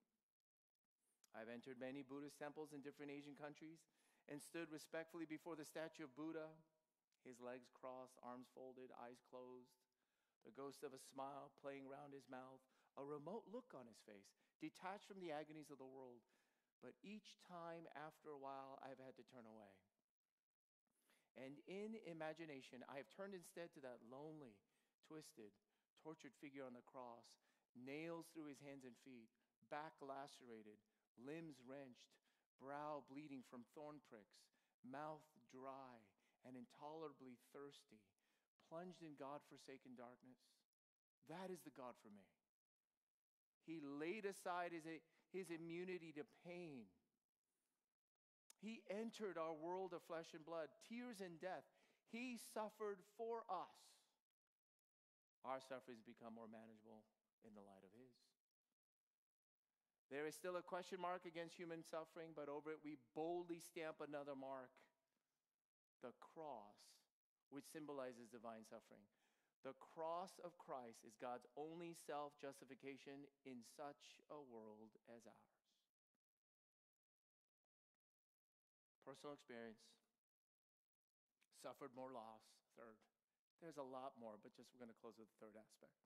I've 1.35 1.51
entered 1.51 1.75
many 1.75 2.07
Buddhist 2.07 2.39
temples 2.39 2.71
in 2.71 2.79
different 2.79 3.11
Asian 3.11 3.35
countries 3.35 3.83
and 4.29 4.37
stood 4.37 4.69
respectfully 4.69 5.25
before 5.25 5.57
the 5.57 5.65
statue 5.65 6.05
of 6.05 6.13
Buddha, 6.13 6.53
his 7.25 7.41
legs 7.41 7.73
crossed, 7.73 8.15
arms 8.21 8.47
folded, 8.53 8.93
eyes 8.95 9.19
closed, 9.25 9.73
the 10.45 10.55
ghost 10.55 10.85
of 10.85 10.93
a 10.93 11.01
smile 11.01 11.51
playing 11.59 11.89
round 11.89 12.13
his 12.15 12.29
mouth, 12.29 12.61
a 12.95 13.03
remote 13.03 13.49
look 13.49 13.73
on 13.75 13.89
his 13.89 13.99
face, 14.05 14.31
detached 14.61 15.09
from 15.09 15.19
the 15.19 15.33
agonies 15.33 15.73
of 15.73 15.81
the 15.81 15.89
world. 15.89 16.23
But 16.79 16.95
each 17.03 17.35
time 17.43 17.89
after 17.91 18.31
a 18.31 18.39
while, 18.39 18.79
I've 18.79 19.03
had 19.03 19.19
to 19.19 19.27
turn 19.27 19.43
away. 19.43 19.75
And 21.35 21.59
in 21.67 21.99
imagination, 22.07 22.87
I 22.87 22.99
have 22.99 23.11
turned 23.11 23.35
instead 23.35 23.75
to 23.75 23.83
that 23.83 24.03
lonely, 24.07 24.55
twisted, 25.03 25.51
tortured 25.99 26.35
figure 26.39 26.63
on 26.63 26.75
the 26.75 26.87
cross, 26.87 27.39
nails 27.75 28.31
through 28.31 28.47
his 28.47 28.63
hands 28.63 28.87
and 28.87 28.95
feet, 29.03 29.31
back 29.67 29.99
lacerated, 29.99 30.79
limbs 31.19 31.59
wrenched, 31.63 32.18
brow 32.59 33.01
bleeding 33.07 33.41
from 33.47 33.63
thorn 33.73 34.03
pricks, 34.11 34.43
mouth 34.83 35.25
dry 35.49 36.03
and 36.43 36.55
intolerably 36.55 37.39
thirsty, 37.55 38.03
plunged 38.67 39.01
in 39.01 39.17
God 39.17 39.41
forsaken 39.47 39.97
darkness. 39.97 40.39
That 41.27 41.49
is 41.49 41.63
the 41.65 41.73
God 41.73 41.97
for 41.99 42.11
me. 42.11 42.27
He 43.65 43.81
laid 43.81 44.25
aside 44.25 44.71
his, 44.75 44.85
his 45.31 45.49
immunity 45.49 46.13
to 46.15 46.25
pain. 46.45 46.89
He 48.59 48.83
entered 48.89 49.37
our 49.39 49.55
world 49.55 49.93
of 49.95 50.03
flesh 50.03 50.35
and 50.35 50.43
blood, 50.43 50.67
tears 50.87 51.23
and 51.23 51.39
death. 51.39 51.63
He 52.11 52.41
suffered 52.51 52.99
for 53.15 53.45
us. 53.47 53.79
Our 55.45 55.63
sufferings 55.63 56.03
become 56.03 56.35
more 56.35 56.49
manageable 56.51 57.07
in 57.47 57.55
the 57.55 57.63
light 57.63 57.85
of 57.85 57.93
his. 57.95 58.11
There 60.09 60.25
is 60.25 60.33
still 60.33 60.57
a 60.57 60.65
question 60.65 60.97
mark 60.97 61.29
against 61.29 61.53
human 61.53 61.85
suffering, 61.85 62.33
but 62.33 62.49
over 62.49 62.73
it 62.73 62.81
we 62.81 62.97
boldly 63.13 63.61
stamp 63.61 64.01
another 64.01 64.33
mark 64.33 64.73
the 66.01 66.15
cross, 66.23 66.79
which 67.51 67.67
symbolizes 67.67 68.31
divine 68.31 68.63
suffering. 68.63 69.03
The 69.67 69.75
cross 69.75 70.39
of 70.47 70.55
Christ 70.55 71.03
is 71.03 71.19
God's 71.19 71.43
only 71.59 71.91
self 71.91 72.31
justification 72.39 73.27
in 73.43 73.59
such 73.75 74.23
a 74.31 74.39
world 74.39 74.95
as 75.11 75.27
ours. 75.27 75.59
Personal 79.03 79.35
experience, 79.35 79.83
suffered 81.59 81.91
more 81.91 82.15
loss, 82.15 82.47
third. 82.79 82.95
There's 83.59 83.81
a 83.81 83.83
lot 83.83 84.15
more, 84.15 84.39
but 84.39 84.55
just 84.55 84.71
we're 84.71 84.79
going 84.79 84.93
to 84.93 85.01
close 85.03 85.19
with 85.19 85.27
the 85.27 85.39
third 85.43 85.59
aspect. 85.59 85.99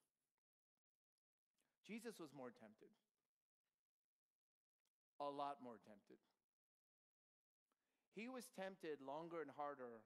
Jesus 1.85 2.17
was 2.17 2.33
more 2.33 2.49
tempted 2.49 2.89
a 5.29 5.35
lot 5.35 5.57
more 5.63 5.79
tempted. 5.87 6.19
He 8.15 8.29
was 8.29 8.45
tempted 8.53 9.01
longer 9.01 9.41
and 9.41 9.49
harder 9.57 10.05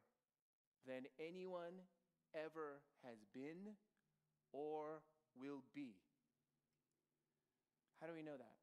than 0.87 1.03
anyone 1.19 1.83
ever 2.33 2.79
has 3.03 3.19
been 3.33 3.75
or 4.53 5.03
will 5.35 5.63
be. 5.75 5.99
How 7.99 8.07
do 8.07 8.13
we 8.13 8.23
know 8.23 8.37
that? 8.37 8.57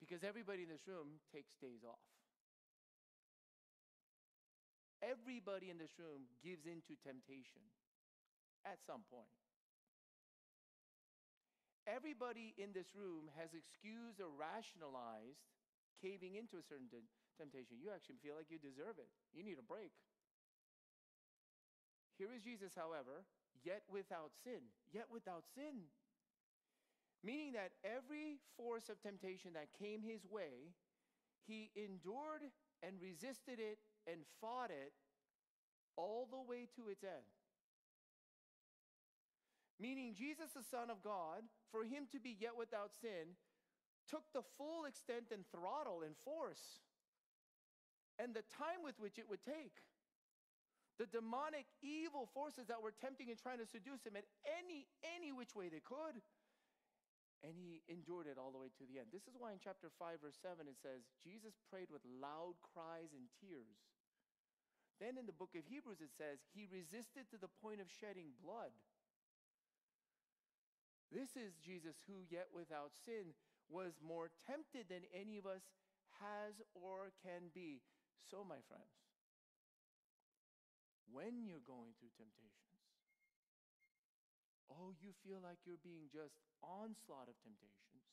Because 0.00 0.24
everybody 0.26 0.66
in 0.66 0.68
this 0.68 0.82
room 0.88 1.22
takes 1.30 1.54
days 1.62 1.86
off. 1.86 2.02
Everybody 5.02 5.70
in 5.70 5.78
this 5.78 5.94
room 5.98 6.26
gives 6.42 6.66
in 6.66 6.82
to 6.90 6.94
temptation 7.06 7.62
at 8.66 8.78
some 8.86 9.02
point. 9.10 9.41
Everybody 11.86 12.54
in 12.54 12.70
this 12.70 12.94
room 12.94 13.26
has 13.34 13.50
excused 13.54 14.22
or 14.22 14.30
rationalized 14.30 15.42
caving 15.98 16.38
into 16.38 16.58
a 16.58 16.64
certain 16.66 16.86
temptation. 17.34 17.82
You 17.82 17.90
actually 17.90 18.22
feel 18.22 18.38
like 18.38 18.50
you 18.50 18.62
deserve 18.62 19.02
it. 19.02 19.10
You 19.34 19.42
need 19.42 19.58
a 19.58 19.66
break. 19.66 19.90
Here 22.18 22.30
is 22.30 22.46
Jesus, 22.46 22.70
however, 22.78 23.26
yet 23.66 23.82
without 23.90 24.30
sin. 24.46 24.70
Yet 24.94 25.10
without 25.10 25.42
sin. 25.58 25.90
Meaning 27.22 27.58
that 27.58 27.74
every 27.82 28.38
force 28.54 28.86
of 28.86 29.02
temptation 29.02 29.54
that 29.54 29.74
came 29.74 30.02
his 30.02 30.22
way, 30.26 30.74
he 31.46 31.70
endured 31.74 32.46
and 32.82 32.98
resisted 33.02 33.58
it 33.58 33.78
and 34.06 34.22
fought 34.40 34.70
it 34.70 34.94
all 35.96 36.26
the 36.30 36.42
way 36.42 36.66
to 36.78 36.90
its 36.90 37.02
end 37.02 37.26
meaning 39.80 40.14
Jesus, 40.14 40.50
the 40.54 40.64
Son 40.64 40.90
of 40.90 41.02
God, 41.02 41.42
for 41.70 41.84
him 41.84 42.06
to 42.12 42.20
be 42.20 42.36
yet 42.38 42.56
without 42.56 42.92
sin, 43.00 43.36
took 44.08 44.24
the 44.32 44.42
full 44.58 44.84
extent 44.84 45.30
and 45.32 45.44
throttle 45.50 46.02
and 46.02 46.16
force 46.24 46.82
and 48.18 48.34
the 48.34 48.44
time 48.52 48.84
with 48.84 48.98
which 49.00 49.18
it 49.18 49.28
would 49.28 49.42
take. 49.42 49.82
The 51.00 51.08
demonic 51.08 51.66
evil 51.80 52.28
forces 52.30 52.68
that 52.68 52.84
were 52.84 52.92
tempting 52.92 53.32
and 53.32 53.40
trying 53.40 53.58
to 53.58 53.66
seduce 53.66 54.04
him 54.04 54.14
at 54.14 54.28
any 54.44 54.86
any 55.02 55.32
which 55.32 55.56
way 55.56 55.72
they 55.72 55.80
could. 55.80 56.20
And 57.42 57.58
he 57.58 57.82
endured 57.90 58.30
it 58.30 58.38
all 58.38 58.54
the 58.54 58.62
way 58.62 58.70
to 58.78 58.86
the 58.86 59.02
end. 59.02 59.10
This 59.10 59.26
is 59.26 59.34
why 59.34 59.50
in 59.50 59.58
chapter 59.58 59.90
5, 59.98 60.22
verse 60.22 60.38
7, 60.38 60.62
it 60.70 60.78
says, 60.78 61.02
Jesus 61.18 61.58
prayed 61.66 61.90
with 61.90 62.06
loud 62.06 62.54
cries 62.62 63.10
and 63.18 63.26
tears. 63.42 63.82
Then 65.02 65.18
in 65.18 65.26
the 65.26 65.34
book 65.34 65.58
of 65.58 65.66
Hebrews, 65.66 65.98
it 65.98 66.14
says, 66.14 66.38
he 66.54 66.70
resisted 66.70 67.26
to 67.34 67.38
the 67.42 67.50
point 67.58 67.82
of 67.82 67.90
shedding 67.90 68.38
blood. 68.38 68.70
This 71.12 71.36
is 71.36 71.60
Jesus 71.60 72.00
who, 72.08 72.24
yet 72.32 72.48
without 72.56 72.96
sin, 73.04 73.36
was 73.68 74.00
more 74.00 74.32
tempted 74.48 74.88
than 74.88 75.04
any 75.12 75.36
of 75.36 75.44
us 75.44 75.60
has 76.24 76.56
or 76.72 77.12
can 77.20 77.52
be. 77.52 77.84
So, 78.24 78.40
my 78.40 78.64
friends, 78.64 78.96
when 81.12 81.44
you're 81.44 81.64
going 81.68 81.92
through 82.00 82.16
temptations, 82.16 82.80
oh, 84.72 84.96
you 85.04 85.12
feel 85.20 85.44
like 85.44 85.60
you're 85.68 85.84
being 85.84 86.08
just 86.08 86.40
onslaught 86.64 87.28
of 87.28 87.36
temptations, 87.44 88.08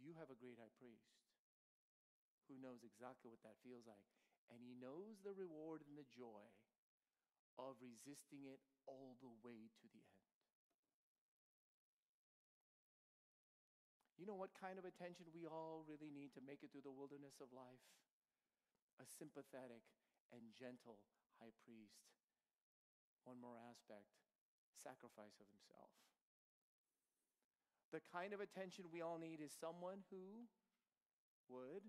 you 0.00 0.16
have 0.16 0.32
a 0.32 0.40
great 0.40 0.56
high 0.56 0.72
priest 0.80 1.20
who 2.48 2.56
knows 2.60 2.80
exactly 2.80 3.28
what 3.28 3.44
that 3.44 3.60
feels 3.60 3.84
like. 3.84 4.08
And 4.52 4.60
he 4.60 4.76
knows 4.76 5.20
the 5.20 5.32
reward 5.32 5.80
and 5.88 5.96
the 5.96 6.08
joy 6.12 6.44
of 7.56 7.80
resisting 7.80 8.44
it 8.44 8.60
all 8.84 9.16
the 9.20 9.32
way 9.40 9.72
to 9.80 9.86
the 9.88 10.00
end. 10.00 10.13
You 14.24 14.32
know 14.32 14.40
what 14.40 14.56
kind 14.56 14.80
of 14.80 14.88
attention 14.88 15.28
we 15.36 15.44
all 15.44 15.84
really 15.84 16.08
need 16.08 16.32
to 16.32 16.40
make 16.40 16.64
it 16.64 16.72
through 16.72 16.88
the 16.88 16.96
wilderness 16.96 17.44
of 17.44 17.52
life? 17.52 17.84
A 18.96 19.04
sympathetic 19.04 19.84
and 20.32 20.40
gentle 20.56 20.96
high 21.36 21.52
priest. 21.60 22.08
One 23.28 23.36
more 23.36 23.60
aspect 23.68 24.08
sacrifice 24.80 25.36
of 25.36 25.44
himself. 25.52 25.92
The 27.92 28.00
kind 28.00 28.32
of 28.32 28.40
attention 28.40 28.88
we 28.88 29.04
all 29.04 29.20
need 29.20 29.44
is 29.44 29.52
someone 29.52 30.00
who 30.08 30.48
would 31.52 31.84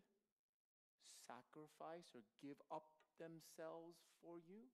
sacrifice 1.24 2.12
or 2.12 2.28
give 2.44 2.60
up 2.68 2.92
themselves 3.16 4.04
for 4.20 4.44
you. 4.44 4.68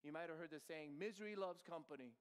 You 0.00 0.16
might 0.16 0.32
have 0.32 0.40
heard 0.40 0.56
the 0.56 0.64
saying, 0.64 0.96
misery 0.96 1.36
loves 1.36 1.60
company. 1.60 2.16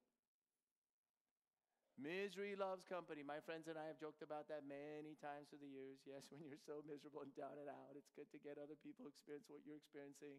Misery 1.98 2.54
loves 2.54 2.86
company. 2.86 3.26
My 3.26 3.42
friends 3.42 3.66
and 3.66 3.74
I 3.74 3.90
have 3.90 3.98
joked 3.98 4.22
about 4.22 4.46
that 4.54 4.70
many 4.70 5.18
times 5.18 5.50
through 5.50 5.66
the 5.66 5.74
years. 5.74 5.98
Yes, 6.06 6.30
when 6.30 6.46
you're 6.46 6.62
so 6.62 6.86
miserable 6.86 7.26
and 7.26 7.34
down 7.34 7.58
and 7.58 7.66
out, 7.66 7.98
it's 7.98 8.14
good 8.14 8.30
to 8.30 8.40
get 8.40 8.62
other 8.62 8.78
people 8.78 9.10
experience 9.10 9.50
what 9.50 9.66
you're 9.66 9.82
experiencing. 9.82 10.38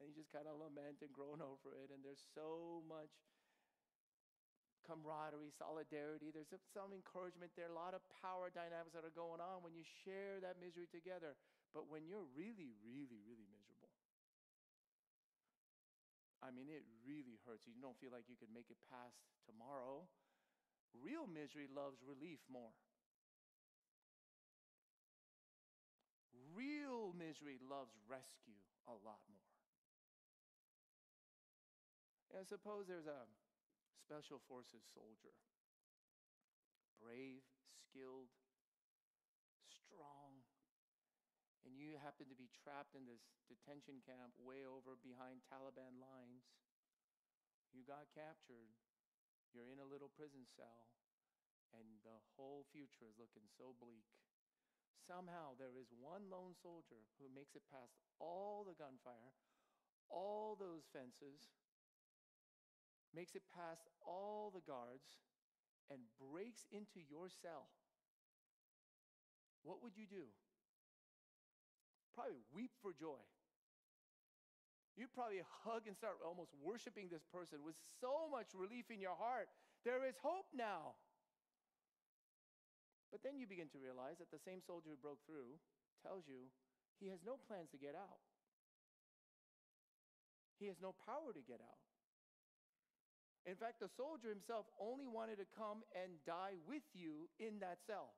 And 0.00 0.08
you 0.08 0.16
just 0.16 0.32
kind 0.32 0.48
of 0.48 0.56
lament 0.56 1.04
and 1.04 1.12
groan 1.12 1.44
over 1.44 1.76
it. 1.76 1.92
And 1.92 2.00
there's 2.00 2.24
so 2.32 2.80
much 2.88 3.12
camaraderie, 4.88 5.52
solidarity. 5.52 6.32
There's 6.32 6.48
some 6.72 6.96
encouragement 6.96 7.52
there, 7.52 7.68
a 7.68 7.76
lot 7.76 7.92
of 7.92 8.00
power 8.24 8.48
dynamics 8.48 8.96
that 8.96 9.04
are 9.04 9.12
going 9.12 9.44
on 9.44 9.60
when 9.60 9.76
you 9.76 9.84
share 10.08 10.40
that 10.40 10.56
misery 10.56 10.88
together. 10.88 11.36
But 11.76 11.92
when 11.92 12.08
you're 12.08 12.24
really, 12.32 12.72
really, 12.80 13.20
really 13.28 13.44
miserable, 13.52 13.92
I 16.40 16.52
mean, 16.52 16.72
it 16.72 16.84
really 17.04 17.40
hurts. 17.44 17.68
You 17.68 17.76
don't 17.80 17.96
feel 18.00 18.12
like 18.12 18.28
you 18.28 18.36
could 18.40 18.52
make 18.52 18.68
it 18.72 18.80
past 18.88 19.20
tomorrow. 19.48 20.08
Real 21.02 21.26
misery 21.26 21.66
loves 21.68 21.98
relief 22.06 22.38
more. 22.46 22.72
Real 26.54 27.10
misery 27.18 27.58
loves 27.58 27.98
rescue 28.06 28.62
a 28.86 28.94
lot 29.02 29.22
more. 29.26 29.50
And 32.34 32.46
suppose 32.46 32.86
there's 32.90 33.10
a 33.10 33.26
special 34.02 34.42
forces 34.50 34.82
soldier, 34.90 35.34
brave, 36.98 37.46
skilled, 37.78 38.30
strong, 39.66 40.42
and 41.62 41.78
you 41.78 41.96
happen 42.02 42.28
to 42.28 42.36
be 42.36 42.50
trapped 42.50 42.98
in 42.98 43.06
this 43.06 43.22
detention 43.48 44.02
camp 44.04 44.34
way 44.36 44.66
over 44.66 44.98
behind 45.00 45.40
Taliban 45.48 45.96
lines. 46.02 46.44
You 47.72 47.86
got 47.86 48.10
captured. 48.12 48.74
You're 49.54 49.70
in 49.70 49.78
a 49.78 49.86
little 49.86 50.10
prison 50.10 50.42
cell 50.58 50.90
and 51.78 52.02
the 52.02 52.18
whole 52.34 52.66
future 52.74 53.06
is 53.06 53.18
looking 53.18 53.46
so 53.54 53.74
bleak. 53.78 54.06
Somehow 54.98 55.54
there 55.58 55.78
is 55.78 55.94
one 55.94 56.26
lone 56.26 56.54
soldier 56.58 57.06
who 57.18 57.30
makes 57.30 57.54
it 57.54 57.66
past 57.70 57.94
all 58.18 58.66
the 58.66 58.74
gunfire, 58.74 59.34
all 60.10 60.58
those 60.58 60.86
fences, 60.90 61.54
makes 63.14 63.34
it 63.34 63.46
past 63.50 63.86
all 64.02 64.50
the 64.50 64.64
guards, 64.64 65.22
and 65.90 66.10
breaks 66.18 66.66
into 66.72 66.98
your 66.98 67.28
cell. 67.28 67.70
What 69.62 69.82
would 69.82 69.96
you 69.96 70.06
do? 70.06 70.32
Probably 72.14 72.42
weep 72.54 72.72
for 72.82 72.92
joy. 72.92 73.22
You'd 74.94 75.10
probably 75.10 75.42
hug 75.66 75.90
and 75.90 75.96
start 75.98 76.22
almost 76.22 76.54
worshiping 76.62 77.10
this 77.10 77.26
person 77.26 77.66
with 77.66 77.74
so 77.98 78.30
much 78.30 78.54
relief 78.54 78.94
in 78.94 79.02
your 79.02 79.18
heart. 79.18 79.50
There 79.82 80.06
is 80.06 80.14
hope 80.22 80.46
now. 80.54 80.94
But 83.10 83.26
then 83.26 83.38
you 83.38 83.46
begin 83.46 83.70
to 83.74 83.82
realize 83.82 84.22
that 84.22 84.30
the 84.30 84.42
same 84.42 84.62
soldier 84.62 84.94
who 84.94 84.98
broke 84.98 85.22
through 85.26 85.58
tells 86.02 86.26
you 86.30 86.46
he 87.02 87.10
has 87.10 87.22
no 87.26 87.38
plans 87.46 87.70
to 87.74 87.78
get 87.78 87.98
out. 87.98 88.22
He 90.62 90.70
has 90.70 90.78
no 90.78 90.94
power 91.06 91.34
to 91.34 91.42
get 91.42 91.58
out. 91.58 91.82
In 93.44 93.58
fact, 93.58 93.82
the 93.82 93.90
soldier 93.92 94.30
himself 94.30 94.66
only 94.80 95.06
wanted 95.06 95.36
to 95.42 95.46
come 95.58 95.84
and 95.92 96.16
die 96.24 96.56
with 96.64 96.86
you 96.94 97.28
in 97.42 97.58
that 97.60 97.82
cell. 97.86 98.14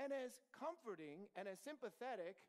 And 0.00 0.10
as 0.12 0.40
comforting 0.56 1.28
and 1.36 1.46
as 1.46 1.60
sympathetic 1.60 2.40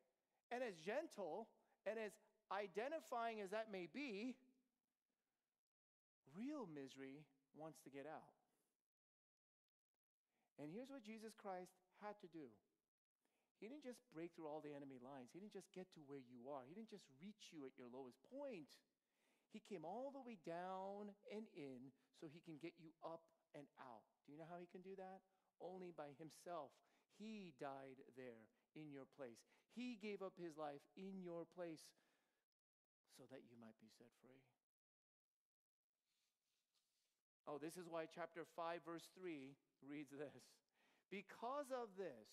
and 0.51 0.61
as 0.61 0.75
gentle 0.83 1.47
and 1.87 1.97
as 1.97 2.11
identifying 2.51 3.39
as 3.39 3.49
that 3.55 3.71
may 3.71 3.87
be, 3.87 4.35
real 6.35 6.67
misery 6.67 7.23
wants 7.55 7.79
to 7.87 7.89
get 7.89 8.03
out. 8.03 8.35
And 10.59 10.69
here's 10.69 10.91
what 10.91 11.01
Jesus 11.01 11.33
Christ 11.33 11.73
had 12.03 12.19
to 12.21 12.29
do 12.29 12.51
He 13.57 13.71
didn't 13.71 13.87
just 13.87 14.03
break 14.11 14.35
through 14.35 14.51
all 14.51 14.61
the 14.61 14.75
enemy 14.75 14.99
lines, 14.99 15.31
He 15.31 15.39
didn't 15.39 15.55
just 15.55 15.71
get 15.71 15.87
to 15.95 16.03
where 16.05 16.21
you 16.21 16.51
are, 16.51 16.67
He 16.67 16.75
didn't 16.75 16.91
just 16.91 17.07
reach 17.23 17.49
you 17.55 17.63
at 17.63 17.79
your 17.79 17.87
lowest 17.87 18.19
point. 18.27 18.75
He 19.51 19.59
came 19.59 19.83
all 19.83 20.15
the 20.15 20.23
way 20.23 20.39
down 20.47 21.11
and 21.27 21.43
in 21.51 21.91
so 22.15 22.27
He 22.31 22.39
can 22.43 22.55
get 22.59 22.75
you 22.79 22.95
up 23.03 23.23
and 23.51 23.67
out. 23.79 24.07
Do 24.23 24.31
you 24.31 24.39
know 24.39 24.47
how 24.47 24.59
He 24.59 24.69
can 24.71 24.83
do 24.83 24.95
that? 24.95 25.23
Only 25.59 25.91
by 25.91 26.15
Himself. 26.19 26.71
He 27.19 27.51
died 27.59 27.99
there 28.15 28.47
in 28.75 28.91
your 28.91 29.07
place. 29.17 29.60
He 29.75 29.97
gave 30.01 30.21
up 30.21 30.33
his 30.35 30.57
life 30.57 30.83
in 30.97 31.23
your 31.23 31.47
place 31.55 31.83
so 33.15 33.23
that 33.31 33.43
you 33.47 33.55
might 33.59 33.79
be 33.79 33.87
set 33.87 34.11
free. 34.19 34.43
Oh, 37.47 37.57
this 37.57 37.75
is 37.75 37.89
why 37.89 38.05
chapter 38.07 38.45
5, 38.55 38.85
verse 38.85 39.07
3 39.17 39.55
reads 39.83 40.11
this 40.11 40.43
Because 41.09 41.71
of 41.73 41.91
this, 41.97 42.29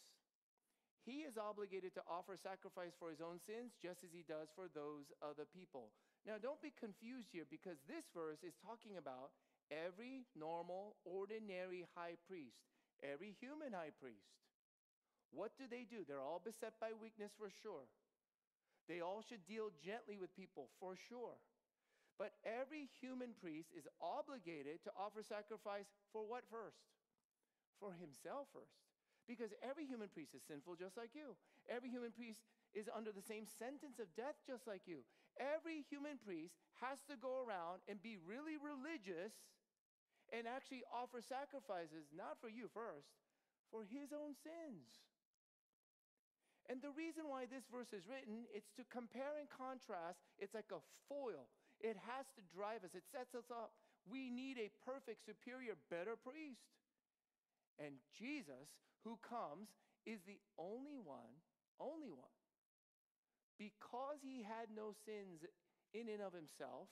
he 1.09 1.25
is 1.25 1.41
obligated 1.41 1.97
to 1.97 2.05
offer 2.05 2.37
sacrifice 2.37 2.93
for 2.99 3.09
his 3.09 3.25
own 3.25 3.41
sins 3.41 3.73
just 3.81 4.05
as 4.05 4.13
he 4.13 4.27
does 4.29 4.53
for 4.53 4.69
those 4.69 5.09
of 5.25 5.41
the 5.41 5.49
people. 5.49 5.95
Now, 6.27 6.37
don't 6.37 6.61
be 6.61 6.75
confused 6.77 7.33
here 7.33 7.49
because 7.49 7.81
this 7.89 8.05
verse 8.13 8.45
is 8.45 8.53
talking 8.61 9.01
about 9.01 9.33
every 9.73 10.29
normal, 10.37 11.01
ordinary 11.09 11.89
high 11.97 12.21
priest, 12.29 12.61
every 13.01 13.33
human 13.41 13.73
high 13.73 13.97
priest. 13.97 14.29
What 15.31 15.53
do 15.59 15.65
they 15.69 15.85
do? 15.85 16.05
They're 16.07 16.25
all 16.25 16.41
beset 16.43 16.75
by 16.81 16.97
weakness 16.97 17.33
for 17.37 17.53
sure. 17.63 17.87
They 18.89 19.01
all 19.05 19.21
should 19.21 19.45
deal 19.45 19.69
gently 19.85 20.17
with 20.17 20.33
people 20.33 20.73
for 20.81 20.97
sure. 20.97 21.37
But 22.17 22.35
every 22.43 22.91
human 22.99 23.37
priest 23.39 23.71
is 23.77 23.87
obligated 24.03 24.83
to 24.83 24.91
offer 24.99 25.23
sacrifice 25.23 25.87
for 26.11 26.27
what 26.27 26.43
first? 26.51 26.83
For 27.79 27.95
himself 27.95 28.49
first. 28.51 28.75
Because 29.29 29.53
every 29.63 29.85
human 29.85 30.09
priest 30.09 30.35
is 30.35 30.43
sinful 30.49 30.81
just 30.81 30.97
like 30.97 31.13
you. 31.15 31.37
Every 31.69 31.93
human 31.93 32.11
priest 32.11 32.41
is 32.73 32.89
under 32.89 33.13
the 33.13 33.23
same 33.23 33.45
sentence 33.45 34.01
of 34.01 34.09
death 34.17 34.41
just 34.49 34.67
like 34.67 34.89
you. 34.89 35.05
Every 35.37 35.85
human 35.87 36.19
priest 36.19 36.57
has 36.81 36.99
to 37.13 37.15
go 37.21 37.45
around 37.45 37.85
and 37.87 38.03
be 38.03 38.17
really 38.25 38.57
religious 38.59 39.37
and 40.33 40.49
actually 40.49 40.83
offer 40.91 41.21
sacrifices, 41.23 42.09
not 42.11 42.41
for 42.41 42.49
you 42.49 42.67
first, 42.73 43.15
for 43.71 43.85
his 43.85 44.11
own 44.17 44.35
sins. 44.35 44.89
And 46.69 46.85
the 46.85 46.93
reason 46.93 47.25
why 47.33 47.49
this 47.49 47.65
verse 47.73 47.97
is 47.97 48.05
written, 48.05 48.45
it's 48.53 48.69
to 48.77 48.85
compare 48.93 49.41
and 49.41 49.49
contrast. 49.49 50.21
It's 50.37 50.53
like 50.53 50.69
a 50.69 50.85
foil 51.09 51.49
it 51.81 51.95
has 52.11 52.27
to 52.35 52.43
drive 52.51 52.83
us, 52.83 52.95
it 52.95 53.07
sets 53.07 53.35
us 53.35 53.51
up. 53.51 53.71
We 54.11 54.31
need 54.31 54.59
a 54.59 54.75
perfect, 54.83 55.23
superior, 55.23 55.79
better 55.91 56.19
priest. 56.19 56.75
And 57.79 58.03
Jesus, 58.11 58.67
who 59.05 59.19
comes, 59.23 59.71
is 60.03 60.19
the 60.27 60.43
only 60.59 60.99
one, 60.99 61.39
only 61.79 62.11
one. 62.11 62.35
Because 63.59 64.19
he 64.23 64.43
had 64.43 64.75
no 64.75 64.95
sins 65.07 65.47
in 65.95 66.11
and 66.11 66.23
of 66.23 66.35
himself, 66.35 66.91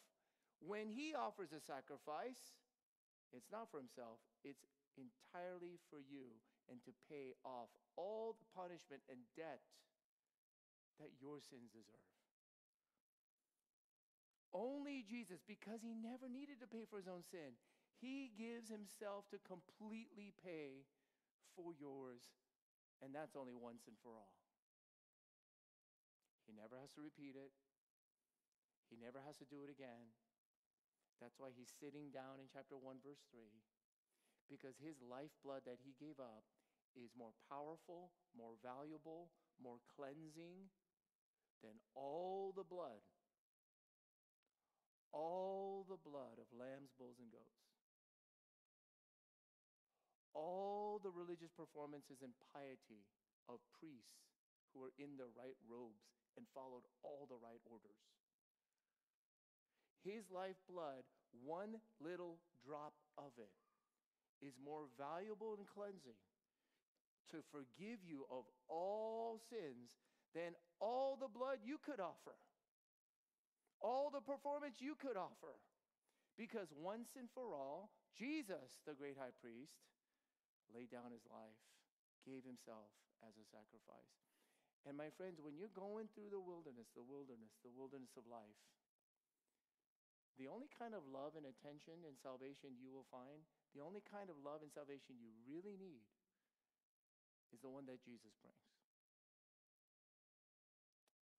when 0.63 0.87
he 0.87 1.15
offers 1.15 1.51
a 1.51 1.63
sacrifice, 1.63 2.55
it's 3.35 3.51
not 3.51 3.71
for 3.71 3.83
himself, 3.83 4.23
it's 4.47 4.63
entirely 4.95 5.83
for 5.91 5.99
you 5.99 6.39
and 6.71 6.83
to 6.85 6.93
pay 7.09 7.35
off 7.47 7.71
all 7.95 8.37
the 8.37 8.49
punishment 8.55 9.03
and 9.11 9.23
debt 9.35 9.63
that 10.99 11.15
your 11.21 11.41
sins 11.41 11.71
deserve. 11.73 12.11
Only 14.57 15.05
Jesus, 15.05 15.45
because 15.45 15.85
he 15.85 15.93
never 15.93 16.33
needed 16.33 16.65
to 16.65 16.71
pay 16.71 16.89
for 16.89 16.97
his 16.97 17.11
own 17.11 17.21
sin, 17.21 17.61
he 18.01 18.33
gives 18.33 18.73
himself 18.73 19.29
to 19.29 19.43
completely 19.45 20.33
pay 20.41 20.89
for 21.53 21.77
yours. 21.77 22.25
And 23.05 23.13
that's 23.13 23.37
only 23.37 23.53
once 23.53 23.85
and 23.85 23.97
for 24.01 24.17
all. 24.17 24.33
He 26.49 26.57
never 26.57 26.79
has 26.81 26.89
to 26.97 27.05
repeat 27.05 27.37
it, 27.37 27.53
he 28.89 28.97
never 28.97 29.21
has 29.27 29.37
to 29.43 29.47
do 29.51 29.67
it 29.67 29.71
again. 29.71 30.15
That's 31.21 31.37
why 31.41 31.49
he's 31.53 31.73
sitting 31.81 32.13
down 32.13 32.41
in 32.41 32.47
chapter 32.53 32.77
1, 32.77 33.01
verse 33.01 33.25
3, 33.33 33.41
because 34.51 34.79
his 34.79 34.99
lifeblood 35.03 35.67
that 35.67 35.83
he 35.83 35.95
gave 35.99 36.19
up 36.19 36.47
is 36.97 37.13
more 37.19 37.35
powerful, 37.51 38.11
more 38.33 38.57
valuable, 38.63 39.29
more 39.61 39.83
cleansing 39.97 40.71
than 41.63 41.77
all 41.95 42.53
the 42.57 42.65
blood 42.65 43.03
all 45.17 45.89
the 45.89 45.97
blood 46.05 46.37
of 46.37 46.45
lambs, 46.53 46.93
bulls, 47.01 47.17
and 47.17 47.33
goats, 47.33 47.65
all 50.37 51.01
the 51.01 51.09
religious 51.09 51.49
performances 51.57 52.21
and 52.21 52.37
piety 52.53 53.09
of 53.49 53.57
priests 53.73 54.29
who 54.77 54.85
were 54.85 54.93
in 55.01 55.17
the 55.17 55.33
right 55.33 55.57
robes 55.65 56.05
and 56.37 56.45
followed 56.53 56.85
all 57.01 57.25
the 57.25 57.41
right 57.41 57.65
orders. 57.65 57.97
His 60.05 60.29
lifeblood, 60.29 61.09
one 61.33 61.81
little 61.97 62.37
drop 62.61 62.93
of 63.17 63.33
it, 63.41 63.51
is 64.43 64.55
more 64.63 64.89
valuable 64.99 65.57
and 65.57 65.67
cleansing 65.67 66.21
to 67.31 67.39
forgive 67.51 68.01
you 68.07 68.25
of 68.31 68.45
all 68.69 69.41
sins 69.51 69.97
than 70.35 70.55
all 70.81 71.17
the 71.21 71.29
blood 71.29 71.59
you 71.65 71.79
could 71.83 72.01
offer 72.01 72.37
all 73.81 74.09
the 74.09 74.25
performance 74.25 74.81
you 74.81 74.97
could 74.97 75.17
offer. 75.17 75.57
Because 76.37 76.69
once 76.77 77.17
and 77.17 77.29
for 77.33 77.57
all, 77.57 77.95
Jesus, 78.13 78.81
the 78.85 78.97
great 78.97 79.17
high 79.17 79.33
priest, 79.41 79.73
laid 80.69 80.93
down 80.93 81.13
his 81.13 81.25
life, 81.33 81.61
gave 82.27 82.45
himself 82.45 82.93
as 83.25 83.33
a 83.41 83.47
sacrifice. 83.49 84.13
And 84.85 84.99
my 84.99 85.09
friends, 85.17 85.41
when 85.41 85.57
you're 85.57 85.73
going 85.73 86.13
through 86.13 86.31
the 86.31 86.43
wilderness, 86.43 86.93
the 86.93 87.07
wilderness, 87.07 87.57
the 87.65 87.73
wilderness 87.73 88.13
of 88.21 88.29
life, 88.29 88.59
the 90.37 90.49
only 90.49 90.69
kind 90.73 90.93
of 90.93 91.05
love 91.09 91.35
and 91.35 91.49
attention 91.49 92.05
and 92.05 92.15
salvation 92.21 92.77
you 92.77 92.93
will 92.93 93.09
find, 93.09 93.45
the 93.73 93.81
only 93.81 94.05
kind 94.05 94.29
of 94.29 94.37
love 94.41 94.61
and 94.61 94.73
salvation 94.73 95.17
you 95.17 95.33
really 95.49 95.77
need 95.81 96.05
is 97.53 97.61
the 97.65 97.73
one 97.73 97.89
that 97.89 98.05
Jesus 98.05 98.37
brings. 98.45 98.69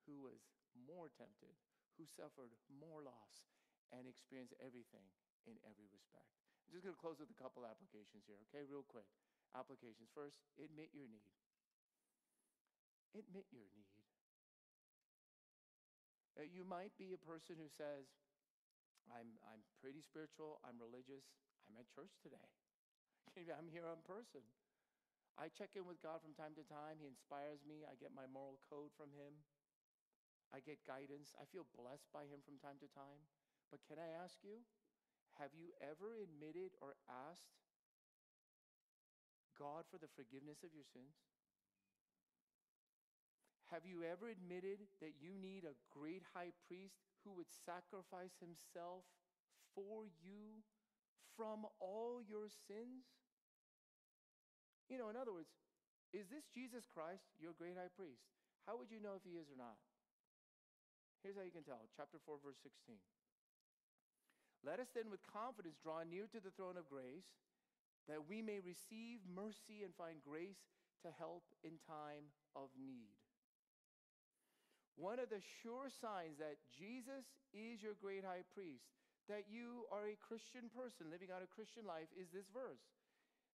Who 0.10 0.24
was 0.24 0.40
more 0.74 1.12
tempted 1.14 1.54
who 1.98 2.06
suffered 2.06 2.54
more 2.70 3.02
loss 3.02 3.50
and 3.90 4.06
experienced 4.06 4.54
everything 4.62 5.06
in 5.50 5.58
every 5.66 5.90
respect. 5.90 6.30
I'm 6.70 6.72
just 6.78 6.86
going 6.86 6.94
to 6.94 7.02
close 7.02 7.18
with 7.18 7.34
a 7.34 7.40
couple 7.40 7.66
applications 7.66 8.24
here, 8.30 8.38
okay, 8.50 8.64
real 8.70 8.86
quick. 8.86 9.10
Applications. 9.58 10.12
First, 10.14 10.38
admit 10.62 10.94
your 10.94 11.10
need. 11.10 11.34
Admit 13.18 13.50
your 13.50 13.66
need. 13.74 13.90
You 16.54 16.62
might 16.62 16.94
be 17.02 17.18
a 17.18 17.22
person 17.26 17.58
who 17.58 17.66
says, 17.66 18.06
I'm, 19.12 19.40
I'm 19.48 19.64
pretty 19.80 20.02
spiritual, 20.02 20.60
I'm 20.64 20.78
religious, 20.80 21.26
I'm 21.68 21.76
at 21.80 21.88
church 21.92 22.14
today. 22.22 22.48
I'm 23.58 23.70
here 23.70 23.88
in 23.92 24.02
person. 24.06 24.44
I 25.38 25.54
check 25.54 25.78
in 25.78 25.86
with 25.86 26.02
God 26.02 26.22
from 26.26 26.34
time 26.34 26.58
to 26.58 26.66
time. 26.66 26.98
He 26.98 27.06
inspires 27.06 27.62
me. 27.62 27.86
I 27.86 27.94
get 28.02 28.10
my 28.16 28.26
moral 28.26 28.58
code 28.70 28.90
from 28.98 29.14
Him. 29.14 29.38
I 30.50 30.60
get 30.66 30.82
guidance. 30.88 31.32
I 31.38 31.46
feel 31.46 31.68
blessed 31.78 32.10
by 32.10 32.26
Him 32.26 32.42
from 32.42 32.58
time 32.58 32.82
to 32.82 32.90
time. 32.90 33.22
But 33.70 33.86
can 33.86 34.02
I 34.02 34.10
ask 34.18 34.42
you, 34.42 34.66
Have 35.38 35.54
you 35.54 35.72
ever 35.82 36.18
admitted 36.18 36.74
or 36.82 36.98
asked 37.08 37.54
God 39.60 39.86
for 39.90 39.98
the 39.98 40.08
forgiveness 40.16 40.64
of 40.64 40.74
your 40.74 40.86
sins? 40.86 41.18
Have 43.72 43.84
you 43.84 44.08
ever 44.08 44.32
admitted 44.32 44.88
that 45.04 45.20
you 45.20 45.36
need 45.36 45.68
a 45.68 45.76
great 45.92 46.24
high 46.32 46.56
priest 46.68 47.04
who 47.24 47.36
would 47.36 47.52
sacrifice 47.52 48.40
himself 48.40 49.04
for 49.76 50.08
you 50.24 50.64
from 51.36 51.68
all 51.84 52.24
your 52.24 52.48
sins? 52.48 53.04
You 54.88 54.96
know, 54.96 55.12
in 55.12 55.20
other 55.20 55.36
words, 55.36 55.52
is 56.16 56.32
this 56.32 56.48
Jesus 56.48 56.88
Christ, 56.88 57.28
your 57.36 57.52
great 57.52 57.76
high 57.76 57.92
priest? 57.92 58.24
How 58.64 58.80
would 58.80 58.88
you 58.88 59.04
know 59.04 59.20
if 59.20 59.28
he 59.28 59.36
is 59.36 59.52
or 59.52 59.60
not? 59.60 59.76
Here's 61.20 61.36
how 61.36 61.44
you 61.44 61.52
can 61.52 61.68
tell. 61.68 61.84
Chapter 61.92 62.24
4, 62.24 62.40
verse 62.40 62.60
16. 62.64 62.96
Let 64.64 64.80
us 64.80 64.88
then 64.96 65.12
with 65.12 65.28
confidence 65.28 65.76
draw 65.84 66.08
near 66.08 66.32
to 66.32 66.40
the 66.40 66.56
throne 66.56 66.80
of 66.80 66.88
grace 66.88 67.28
that 68.08 68.24
we 68.24 68.40
may 68.40 68.64
receive 68.64 69.20
mercy 69.28 69.84
and 69.84 69.92
find 70.00 70.24
grace 70.24 70.72
to 71.04 71.12
help 71.20 71.44
in 71.68 71.76
time 71.84 72.32
of 72.56 72.72
need. 72.80 73.27
One 74.98 75.22
of 75.22 75.30
the 75.30 75.46
sure 75.62 75.94
signs 75.94 76.42
that 76.42 76.58
Jesus 76.74 77.30
is 77.54 77.86
your 77.86 77.94
great 77.94 78.26
high 78.26 78.42
priest, 78.50 78.90
that 79.30 79.46
you 79.46 79.86
are 79.94 80.10
a 80.10 80.18
Christian 80.18 80.74
person 80.74 81.14
living 81.14 81.30
out 81.30 81.46
a 81.46 81.54
Christian 81.54 81.86
life, 81.86 82.10
is 82.18 82.34
this 82.34 82.50
verse. 82.50 82.82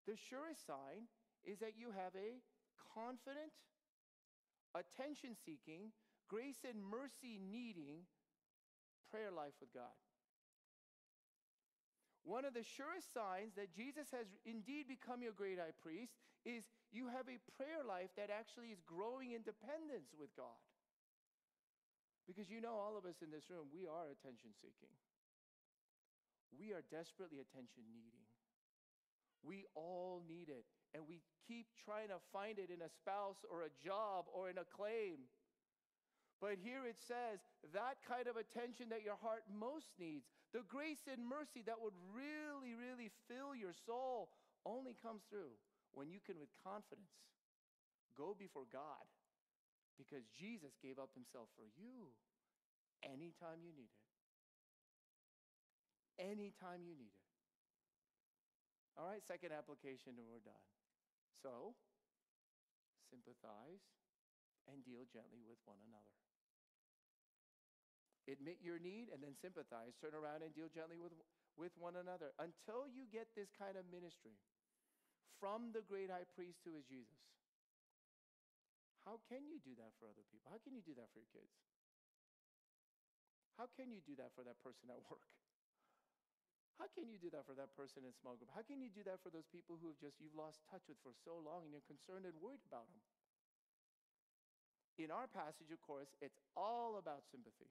The 0.08 0.16
surest 0.16 0.64
sign 0.64 1.12
is 1.44 1.60
that 1.60 1.76
you 1.76 1.92
have 1.92 2.16
a 2.16 2.40
confident, 2.96 3.52
attention 4.72 5.36
seeking, 5.36 5.92
grace 6.32 6.64
and 6.64 6.80
mercy 6.80 7.44
needing 7.44 8.08
prayer 9.12 9.32
life 9.32 9.60
with 9.60 9.76
God. 9.76 10.00
One 12.24 12.48
of 12.48 12.56
the 12.56 12.64
surest 12.64 13.12
signs 13.12 13.60
that 13.60 13.76
Jesus 13.76 14.08
has 14.16 14.32
indeed 14.48 14.88
become 14.88 15.20
your 15.20 15.36
great 15.36 15.60
high 15.60 15.76
priest 15.84 16.16
is 16.48 16.72
you 16.92 17.12
have 17.12 17.28
a 17.28 17.44
prayer 17.60 17.84
life 17.84 18.16
that 18.16 18.32
actually 18.32 18.72
is 18.72 18.80
growing 18.88 19.36
in 19.36 19.44
dependence 19.44 20.16
with 20.16 20.32
God. 20.40 20.56
Because 22.28 22.48
you 22.48 22.64
know, 22.64 22.80
all 22.80 22.96
of 22.96 23.04
us 23.04 23.20
in 23.20 23.32
this 23.32 23.52
room, 23.52 23.68
we 23.74 23.84
are 23.84 24.08
attention 24.08 24.56
seeking. 24.56 24.92
We 26.56 26.72
are 26.72 26.86
desperately 26.88 27.44
attention 27.44 27.84
needing. 27.92 28.24
We 29.44 29.68
all 29.76 30.24
need 30.24 30.48
it. 30.48 30.64
And 30.96 31.04
we 31.04 31.20
keep 31.48 31.68
trying 31.84 32.08
to 32.14 32.24
find 32.32 32.56
it 32.60 32.72
in 32.72 32.80
a 32.80 32.88
spouse 32.88 33.44
or 33.52 33.68
a 33.68 33.76
job 33.84 34.32
or 34.32 34.48
in 34.48 34.56
a 34.56 34.64
claim. 34.64 35.28
But 36.40 36.60
here 36.64 36.88
it 36.88 37.00
says 37.00 37.44
that 37.76 38.00
kind 38.08 38.28
of 38.28 38.40
attention 38.40 38.88
that 38.92 39.04
your 39.04 39.20
heart 39.20 39.44
most 39.52 39.92
needs, 40.00 40.28
the 40.56 40.64
grace 40.68 41.04
and 41.12 41.24
mercy 41.24 41.64
that 41.68 41.80
would 41.80 41.96
really, 42.12 42.76
really 42.76 43.12
fill 43.28 43.56
your 43.56 43.76
soul, 43.76 44.32
only 44.64 44.96
comes 45.04 45.24
through 45.28 45.56
when 45.92 46.08
you 46.08 46.20
can, 46.24 46.40
with 46.40 46.52
confidence, 46.64 47.12
go 48.16 48.36
before 48.38 48.68
God 48.72 49.04
because 49.98 50.26
Jesus 50.34 50.74
gave 50.82 50.98
up 50.98 51.14
himself 51.14 51.50
for 51.56 51.68
you 51.78 52.14
anytime 53.06 53.62
you 53.62 53.74
need 53.76 53.92
it. 53.92 54.06
Anytime 56.22 56.86
you 56.86 56.94
need 56.94 57.14
it. 57.14 57.24
All 58.94 59.10
right, 59.10 59.26
second 59.26 59.50
application, 59.50 60.14
and 60.22 60.30
we're 60.30 60.46
done. 60.46 60.66
So, 61.42 61.74
sympathize 63.10 63.82
and 64.70 64.86
deal 64.86 65.02
gently 65.10 65.42
with 65.42 65.58
one 65.66 65.82
another. 65.90 66.14
Admit 68.30 68.64
your 68.64 68.80
need 68.80 69.12
and 69.12 69.20
then 69.20 69.36
sympathize. 69.36 70.00
Turn 70.00 70.16
around 70.16 70.46
and 70.46 70.56
deal 70.56 70.72
gently 70.72 70.96
with, 70.96 71.12
with 71.60 71.76
one 71.76 72.00
another 72.00 72.32
until 72.40 72.88
you 72.88 73.04
get 73.12 73.28
this 73.36 73.52
kind 73.52 73.76
of 73.76 73.84
ministry 73.92 74.40
from 75.44 75.76
the 75.76 75.84
great 75.84 76.08
high 76.08 76.30
priest 76.32 76.64
who 76.64 76.72
is 76.80 76.88
Jesus. 76.88 77.20
How 79.04 79.20
can 79.28 79.44
you 79.48 79.60
do 79.60 79.76
that 79.80 79.92
for 80.00 80.08
other 80.08 80.24
people? 80.32 80.48
How 80.48 80.60
can 80.64 80.72
you 80.72 80.84
do 80.84 80.96
that 80.96 81.12
for 81.12 81.20
your 81.20 81.32
kids? 81.36 81.52
How 83.60 83.68
can 83.76 83.92
you 83.92 84.02
do 84.02 84.16
that 84.18 84.32
for 84.34 84.42
that 84.48 84.58
person 84.64 84.90
at 84.90 85.00
work? 85.12 85.28
How 86.82 86.90
can 86.90 87.06
you 87.06 87.22
do 87.22 87.30
that 87.36 87.46
for 87.46 87.54
that 87.54 87.70
person 87.78 88.02
in 88.02 88.12
small 88.18 88.34
group? 88.34 88.50
How 88.50 88.66
can 88.66 88.82
you 88.82 88.90
do 88.90 89.06
that 89.06 89.22
for 89.22 89.30
those 89.30 89.46
people 89.46 89.78
who 89.78 89.94
have 89.94 90.00
just 90.02 90.18
you've 90.18 90.34
lost 90.34 90.66
touch 90.66 90.82
with 90.90 90.98
for 91.06 91.14
so 91.14 91.38
long 91.38 91.68
and 91.68 91.72
you're 91.72 91.86
concerned 91.86 92.26
and 92.26 92.34
worried 92.42 92.66
about 92.66 92.90
them? 92.90 93.04
In 94.98 95.14
our 95.14 95.30
passage, 95.30 95.70
of 95.70 95.82
course, 95.86 96.10
it's 96.22 96.38
all 96.58 96.98
about 96.98 97.26
sympathy. 97.30 97.70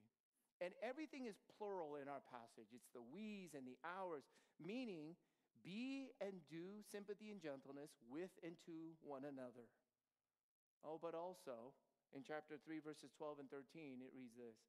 And 0.63 0.71
everything 0.79 1.27
is 1.27 1.35
plural 1.59 1.99
in 1.99 2.07
our 2.07 2.23
passage. 2.31 2.71
It's 2.71 2.87
the 2.95 3.03
we's 3.03 3.51
and 3.51 3.67
the 3.67 3.75
ours, 3.83 4.23
meaning 4.59 5.19
be 5.63 6.11
and 6.23 6.39
do 6.47 6.83
sympathy 6.91 7.31
and 7.31 7.39
gentleness 7.39 7.91
with 8.07 8.31
and 8.43 8.55
to 8.67 8.95
one 9.03 9.27
another. 9.27 9.67
Oh, 10.83 10.99
but 11.01 11.15
also 11.15 11.71
in 12.11 12.21
chapter 12.21 12.59
3, 12.59 12.79
verses 12.83 13.09
12 13.15 13.47
and 13.47 13.49
13, 13.49 14.03
it 14.03 14.13
reads 14.13 14.35
this 14.35 14.59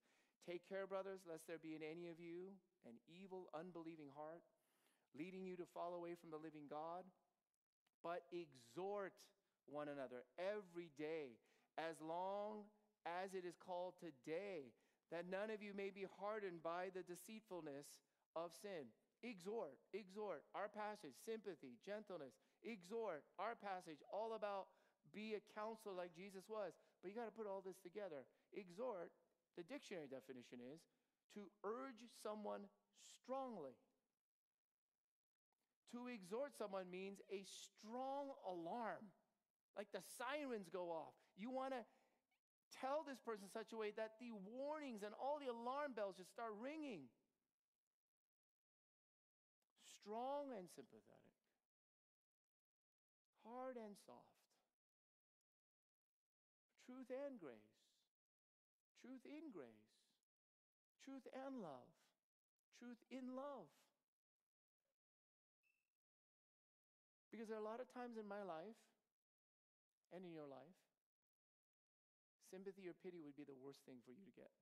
Take 0.47 0.67
care, 0.67 0.87
brothers, 0.87 1.27
lest 1.29 1.47
there 1.47 1.61
be 1.61 1.75
in 1.75 1.83
any 1.83 2.09
of 2.09 2.23
you 2.23 2.55
an 2.87 2.97
evil, 3.11 3.51
unbelieving 3.53 4.13
heart, 4.15 4.45
leading 5.17 5.45
you 5.45 5.57
to 5.57 5.67
fall 5.75 5.95
away 5.95 6.15
from 6.15 6.31
the 6.31 6.41
living 6.41 6.69
God, 6.69 7.05
but 8.03 8.29
exhort 8.31 9.17
one 9.67 9.89
another 9.89 10.29
every 10.37 10.93
day, 10.99 11.41
as 11.81 11.97
long 11.99 12.69
as 13.09 13.33
it 13.33 13.45
is 13.45 13.57
called 13.57 13.95
today 13.97 14.73
that 15.13 15.29
none 15.29 15.51
of 15.53 15.63
you 15.63 15.73
may 15.77 15.91
be 15.93 16.07
hardened 16.19 16.63
by 16.63 16.89
the 16.91 17.05
deceitfulness 17.05 18.03
of 18.37 18.51
sin. 18.51 18.89
Exhort, 19.23 19.79
exhort. 19.93 20.45
Our 20.55 20.69
passage, 20.69 21.17
sympathy, 21.25 21.81
gentleness. 21.85 22.35
Exhort. 22.65 23.25
Our 23.39 23.57
passage, 23.57 24.03
all 24.13 24.35
about 24.37 24.69
be 25.15 25.39
a 25.39 25.43
counselor 25.55 25.95
like 25.95 26.13
Jesus 26.13 26.45
was. 26.51 26.75
But 27.01 27.09
you 27.09 27.17
got 27.17 27.31
to 27.31 27.37
put 27.37 27.47
all 27.47 27.63
this 27.63 27.79
together. 27.79 28.27
Exhort, 28.53 29.15
the 29.57 29.63
dictionary 29.63 30.11
definition 30.11 30.59
is 30.59 30.83
to 31.39 31.47
urge 31.63 32.03
someone 32.23 32.67
strongly. 32.99 33.79
To 35.95 36.11
exhort 36.11 36.59
someone 36.59 36.91
means 36.91 37.23
a 37.31 37.47
strong 37.47 38.35
alarm, 38.43 39.15
like 39.79 39.87
the 39.95 40.03
sirens 40.19 40.67
go 40.67 40.91
off. 40.91 41.15
You 41.39 41.55
want 41.55 41.71
to 41.71 41.83
tell 42.83 43.07
this 43.07 43.23
person 43.23 43.47
such 43.47 43.71
a 43.71 43.79
way 43.79 43.95
that 43.95 44.19
the 44.19 44.35
warnings 44.35 45.07
and 45.07 45.15
all 45.15 45.39
the 45.39 45.51
alarm 45.51 45.95
bells 45.95 46.19
just 46.19 46.35
start 46.35 46.51
ringing. 46.59 47.07
Strong 50.03 50.51
and 50.53 50.67
sympathetic, 50.75 51.39
hard 53.47 53.79
and 53.79 53.95
soft, 54.05 54.34
truth 56.95 57.11
and 57.11 57.43
grace, 57.43 57.75
truth 59.03 59.27
in 59.27 59.51
grace, 59.51 59.91
truth 61.03 61.27
and 61.35 61.59
love, 61.59 61.91
truth 62.79 63.03
in 63.11 63.35
love. 63.35 63.67
Because 67.35 67.51
there 67.51 67.59
are 67.59 67.67
a 67.67 67.67
lot 67.67 67.83
of 67.83 67.91
times 67.91 68.15
in 68.15 68.31
my 68.31 68.47
life 68.47 68.79
and 70.15 70.23
in 70.23 70.31
your 70.31 70.47
life 70.47 70.79
sympathy 72.47 72.87
or 72.87 72.95
pity 72.95 73.19
would 73.19 73.35
be 73.35 73.43
the 73.43 73.59
worst 73.59 73.83
thing 73.83 73.99
for 74.07 74.15
you 74.15 74.23
to 74.23 74.31
get. 74.39 74.55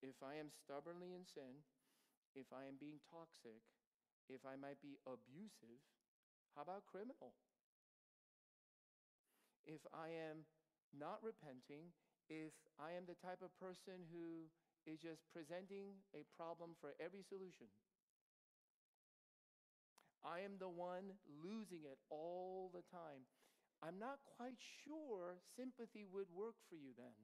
If 0.00 0.24
I 0.24 0.40
am 0.40 0.48
stubbornly 0.48 1.12
in 1.12 1.28
sin, 1.28 1.68
if 2.32 2.48
I 2.48 2.64
am 2.64 2.80
being 2.80 3.04
toxic, 3.04 3.60
if 4.32 4.48
I 4.48 4.56
might 4.56 4.80
be 4.80 4.96
abusive, 5.04 5.84
how 6.56 6.64
about 6.64 6.88
criminal? 6.88 7.36
If 9.68 9.84
I 9.92 10.08
am 10.32 10.48
not 10.96 11.20
repenting, 11.20 11.92
if 12.32 12.56
I 12.80 12.96
am 12.96 13.04
the 13.04 13.20
type 13.20 13.44
of 13.44 13.52
person 13.60 14.00
who 14.08 14.48
is 14.88 14.96
just 14.96 15.28
presenting 15.28 16.00
a 16.16 16.24
problem 16.40 16.72
for 16.80 16.96
every 16.96 17.20
solution, 17.20 17.68
I 20.24 20.40
am 20.40 20.56
the 20.56 20.72
one 20.72 21.20
losing 21.28 21.84
it 21.84 22.00
all 22.08 22.72
the 22.72 22.82
time. 22.88 23.28
I'm 23.84 24.00
not 24.00 24.24
quite 24.40 24.56
sure 24.82 25.36
sympathy 25.52 26.08
would 26.08 26.32
work 26.32 26.56
for 26.72 26.80
you 26.80 26.96
then. 26.96 27.14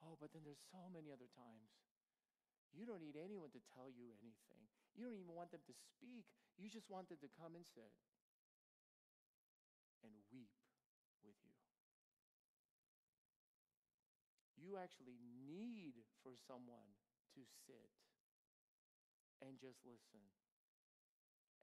Oh, 0.00 0.14
but 0.16 0.30
then 0.30 0.46
there's 0.46 0.62
so 0.70 0.86
many 0.94 1.10
other 1.10 1.28
times. 1.34 1.74
You 2.70 2.86
don't 2.86 3.02
need 3.02 3.18
anyone 3.18 3.50
to 3.50 3.60
tell 3.74 3.90
you 3.90 4.14
anything. 4.22 4.62
You 4.94 5.10
don't 5.10 5.18
even 5.18 5.34
want 5.34 5.50
them 5.50 5.66
to 5.66 5.74
speak. 5.74 6.24
You 6.54 6.70
just 6.70 6.86
want 6.86 7.10
them 7.10 7.18
to 7.18 7.28
come 7.34 7.58
and 7.58 7.66
sit 7.74 7.90
and 10.04 10.14
weep 10.32 10.54
with 11.24 11.36
you. 11.44 11.56
You 14.60 14.76
actually 14.76 15.16
need 15.46 16.04
for 16.20 16.36
someone 16.36 16.94
to 17.34 17.42
sit 17.64 17.90
and 19.40 19.56
just 19.56 19.80
listen 19.88 20.20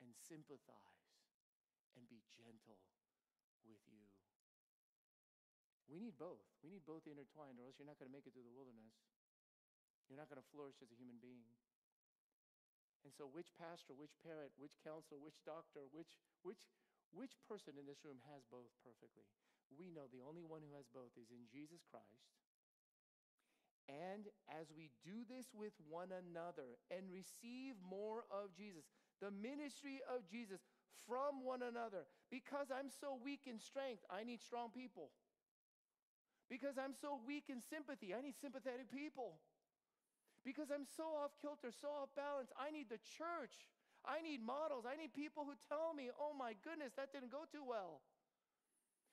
and 0.01 0.09
sympathize 0.17 1.13
and 1.93 2.05
be 2.09 2.21
gentle 2.33 2.81
with 3.65 3.81
you. 3.89 4.05
We 5.87 6.03
need 6.03 6.19
both. 6.19 6.43
We 6.59 6.69
need 6.69 6.83
both 6.83 7.07
intertwined, 7.07 7.57
or 7.61 7.69
else 7.69 7.79
you're 7.79 7.87
not 7.87 7.95
going 7.95 8.11
to 8.11 8.15
make 8.15 8.27
it 8.27 8.35
through 8.35 8.45
the 8.45 8.53
wilderness. 8.53 8.91
You're 10.11 10.19
not 10.19 10.27
going 10.27 10.41
to 10.41 10.51
flourish 10.51 10.79
as 10.83 10.91
a 10.91 10.99
human 10.99 11.19
being. 11.23 11.47
And 13.07 13.15
so, 13.15 13.23
which 13.23 13.55
pastor, 13.55 13.95
which 13.95 14.19
parent, 14.19 14.51
which 14.59 14.75
counselor, 14.83 15.15
which 15.15 15.39
doctor, 15.47 15.87
which, 15.95 16.19
which, 16.43 16.67
which 17.15 17.39
person 17.47 17.79
in 17.79 17.85
this 17.87 18.03
room 18.03 18.19
has 18.31 18.43
both 18.47 18.71
perfectly? 18.83 19.27
We 19.73 19.91
know 19.91 20.07
the 20.07 20.23
only 20.23 20.43
one 20.43 20.63
who 20.63 20.75
has 20.75 20.87
both 20.91 21.11
is 21.19 21.31
in 21.31 21.47
Jesus 21.51 21.83
Christ. 21.87 22.27
And 23.87 24.27
as 24.51 24.67
we 24.75 24.91
do 24.99 25.23
this 25.31 25.47
with 25.55 25.71
one 25.87 26.11
another 26.11 26.75
and 26.91 27.07
receive 27.07 27.79
more 27.79 28.27
of 28.27 28.51
Jesus, 28.51 28.83
the 29.23 29.31
ministry 29.31 30.03
of 30.11 30.27
Jesus 30.27 30.59
from 31.07 31.43
one 31.43 31.63
another, 31.63 32.03
because 32.27 32.67
I'm 32.67 32.91
so 32.91 33.15
weak 33.15 33.47
in 33.47 33.59
strength, 33.59 34.03
I 34.11 34.27
need 34.27 34.43
strong 34.43 34.75
people. 34.75 35.15
Because 36.51 36.75
I'm 36.75 36.95
so 36.95 37.19
weak 37.27 37.47
in 37.47 37.63
sympathy, 37.63 38.11
I 38.11 38.19
need 38.19 38.35
sympathetic 38.39 38.91
people. 38.91 39.39
Because 40.43 40.67
I'm 40.71 40.87
so 40.95 41.03
off 41.23 41.31
kilter, 41.39 41.71
so 41.71 41.87
off 41.87 42.11
balance, 42.15 42.51
I 42.59 42.71
need 42.71 42.87
the 42.91 42.99
church. 43.19 43.55
I 44.07 44.23
need 44.23 44.39
models. 44.39 44.87
I 44.87 44.95
need 44.95 45.11
people 45.11 45.43
who 45.43 45.59
tell 45.67 45.91
me, 45.91 46.07
oh 46.15 46.31
my 46.31 46.55
goodness, 46.63 46.95
that 46.95 47.11
didn't 47.11 47.29
go 47.29 47.43
too 47.51 47.67
well. 47.67 47.99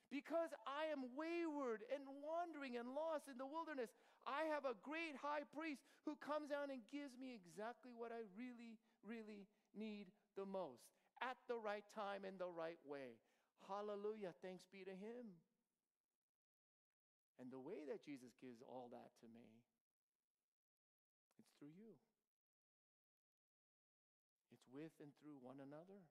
Because 0.08 0.54
I 0.62 0.94
am 0.94 1.10
wayward 1.18 1.82
and 1.90 2.06
wandering 2.22 2.78
and 2.78 2.94
lost 2.94 3.26
in 3.26 3.34
the 3.34 3.48
wilderness, 3.48 3.90
I 4.22 4.46
have 4.54 4.62
a 4.62 4.78
great 4.86 5.18
high 5.18 5.42
priest 5.50 5.82
who 6.06 6.14
comes 6.22 6.54
down 6.54 6.70
and 6.70 6.86
gives 6.94 7.18
me 7.18 7.34
exactly 7.34 7.90
what 7.90 8.14
I 8.14 8.22
really, 8.38 8.78
really 9.02 9.50
need 9.74 10.14
the 10.38 10.46
most 10.46 10.86
at 11.18 11.34
the 11.50 11.58
right 11.58 11.84
time 11.98 12.22
in 12.22 12.38
the 12.38 12.46
right 12.48 12.78
way. 12.86 13.18
Hallelujah. 13.66 14.30
Thanks 14.38 14.62
be 14.70 14.86
to 14.86 14.94
him. 14.94 15.34
And 17.42 17.50
the 17.50 17.58
way 17.58 17.82
that 17.90 18.04
Jesus 18.06 18.30
gives 18.38 18.62
all 18.62 18.86
that 18.94 19.10
to 19.18 19.26
me, 19.26 19.58
it's 21.42 21.50
through 21.58 21.74
you. 21.74 21.93
With 24.74 24.98
and 24.98 25.14
through 25.22 25.38
one 25.38 25.62
another. 25.62 26.02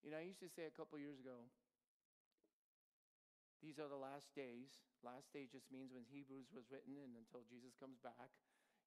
You 0.00 0.08
know, 0.08 0.16
I 0.16 0.24
used 0.24 0.40
to 0.40 0.48
say 0.48 0.64
a 0.64 0.72
couple 0.72 0.96
years 0.96 1.20
ago, 1.20 1.52
these 3.60 3.76
are 3.76 3.90
the 3.90 4.00
last 4.00 4.32
days. 4.32 4.72
Last 5.04 5.28
day 5.36 5.44
just 5.44 5.68
means 5.68 5.92
when 5.92 6.08
Hebrews 6.08 6.48
was 6.48 6.64
written 6.72 6.96
and 6.96 7.12
until 7.20 7.44
Jesus 7.44 7.76
comes 7.76 8.00
back. 8.00 8.32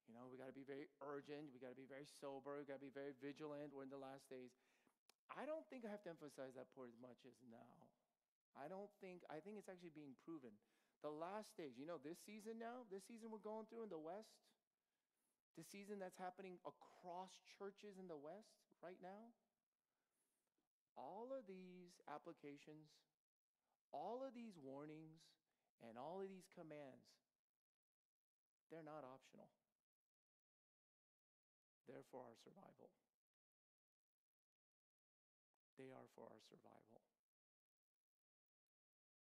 You 0.10 0.18
know, 0.18 0.26
we 0.26 0.42
got 0.42 0.50
to 0.50 0.58
be 0.58 0.66
very 0.66 0.90
urgent. 1.06 1.54
We 1.54 1.62
got 1.62 1.78
to 1.78 1.78
be 1.78 1.86
very 1.86 2.10
sober. 2.10 2.58
We 2.58 2.66
got 2.66 2.82
to 2.82 2.88
be 2.90 2.96
very 2.96 3.14
vigilant. 3.22 3.70
We're 3.70 3.86
in 3.86 3.94
the 3.94 4.02
last 4.02 4.26
days. 4.26 4.50
I 5.30 5.46
don't 5.46 5.68
think 5.70 5.86
I 5.86 5.94
have 5.94 6.02
to 6.10 6.14
emphasize 6.14 6.58
that 6.58 6.74
part 6.74 6.90
as 6.90 6.98
much 6.98 7.22
as 7.30 7.38
now. 7.46 7.78
I 8.58 8.66
don't 8.66 8.90
think, 8.98 9.22
I 9.30 9.38
think 9.38 9.62
it's 9.62 9.70
actually 9.70 9.94
being 9.94 10.18
proven. 10.26 10.58
The 11.06 11.14
last 11.14 11.54
days, 11.54 11.78
you 11.78 11.86
know, 11.86 12.02
this 12.02 12.18
season 12.26 12.58
now, 12.58 12.90
this 12.90 13.06
season 13.06 13.30
we're 13.30 13.46
going 13.46 13.70
through 13.70 13.86
in 13.86 13.94
the 13.94 14.02
West, 14.02 14.34
the 15.60 15.68
season 15.68 16.00
that's 16.00 16.16
happening 16.16 16.56
across 16.64 17.36
churches 17.60 18.00
in 18.00 18.08
the 18.08 18.16
West 18.16 18.64
right 18.80 18.96
now, 19.04 19.36
all 20.96 21.36
of 21.36 21.44
these 21.52 22.00
applications, 22.08 22.88
all 23.92 24.24
of 24.24 24.32
these 24.32 24.56
warnings, 24.56 25.20
and 25.84 26.00
all 26.00 26.24
of 26.24 26.32
these 26.32 26.48
commands, 26.56 27.12
they're 28.72 28.88
not 28.88 29.04
optional. 29.04 29.52
They're 31.92 32.08
for 32.08 32.24
our 32.24 32.40
survival. 32.40 32.96
They 35.76 35.92
are 35.92 36.08
for 36.16 36.24
our 36.24 36.40
survival. 36.48 37.04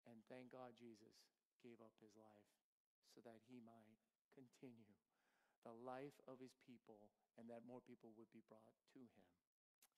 And 0.06 0.22
thank 0.30 0.54
God 0.54 0.78
Jesus 0.78 1.18
gave 1.66 1.82
up 1.82 1.94
his 1.98 2.14
life 2.14 2.50
so 3.14 3.22
that 3.26 3.42
he 3.50 3.58
might 3.62 3.98
continue 4.34 4.97
the 5.68 5.76
life 5.84 6.16
of 6.24 6.40
his 6.40 6.56
people 6.64 7.12
and 7.36 7.44
that 7.52 7.68
more 7.68 7.84
people 7.84 8.16
would 8.16 8.32
be 8.32 8.40
brought 8.48 8.72
to 8.96 9.04
him. 9.04 9.28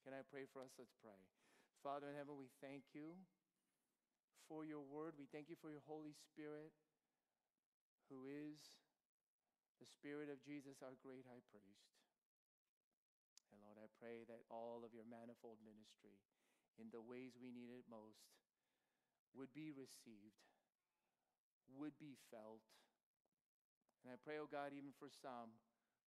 Can 0.02 0.10
I 0.10 0.26
pray 0.26 0.50
for 0.50 0.66
us? 0.66 0.74
Let's 0.74 0.98
pray. 0.98 1.22
Father 1.86 2.10
in 2.10 2.18
heaven, 2.18 2.34
we 2.34 2.50
thank 2.58 2.90
you 2.90 3.14
for 4.50 4.66
your 4.66 4.82
word. 4.82 5.14
We 5.14 5.30
thank 5.30 5.46
you 5.46 5.54
for 5.62 5.70
your 5.70 5.86
Holy 5.86 6.18
Spirit, 6.26 6.74
who 8.10 8.26
is 8.26 8.58
the 9.78 9.86
Spirit 9.86 10.26
of 10.26 10.42
Jesus, 10.42 10.82
our 10.82 10.98
great 10.98 11.22
high 11.30 11.46
priest. 11.54 11.86
And 13.54 13.62
Lord, 13.62 13.78
I 13.78 13.86
pray 14.02 14.26
that 14.26 14.42
all 14.50 14.82
of 14.82 14.90
your 14.90 15.06
manifold 15.06 15.62
ministry 15.62 16.18
in 16.82 16.90
the 16.90 17.00
ways 17.00 17.38
we 17.38 17.54
need 17.54 17.70
it 17.70 17.86
most 17.86 18.26
would 19.38 19.54
be 19.54 19.70
received, 19.70 20.42
would 21.78 21.94
be 22.02 22.18
felt. 22.34 22.66
And 24.02 24.08
I 24.12 24.16
pray, 24.20 24.40
oh 24.40 24.48
God, 24.48 24.72
even 24.72 24.96
for 24.96 25.12
some 25.12 25.52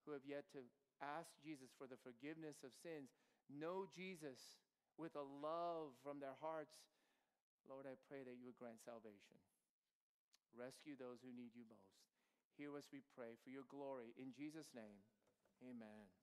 who 0.04 0.18
have 0.18 0.26
yet 0.26 0.50
to 0.58 0.66
ask 1.00 1.30
Jesus 1.40 1.72
for 1.78 1.86
the 1.86 2.00
forgiveness 2.02 2.64
of 2.66 2.74
sins, 2.74 3.14
know 3.48 3.86
Jesus 3.92 4.40
with 4.98 5.14
a 5.16 5.26
love 5.26 5.96
from 6.02 6.20
their 6.20 6.38
hearts, 6.42 6.74
Lord, 7.66 7.88
I 7.88 7.96
pray 8.10 8.26
that 8.26 8.36
you 8.38 8.52
would 8.52 8.60
grant 8.60 8.84
salvation. 8.84 9.40
Rescue 10.54 11.00
those 11.00 11.24
who 11.24 11.34
need 11.34 11.56
you 11.56 11.66
most. 11.66 11.98
Hear 12.60 12.76
us, 12.78 12.86
we 12.94 13.02
pray, 13.18 13.34
for 13.42 13.50
your 13.50 13.66
glory. 13.66 14.14
In 14.20 14.36
Jesus' 14.36 14.70
name, 14.76 15.02
amen. 15.64 16.23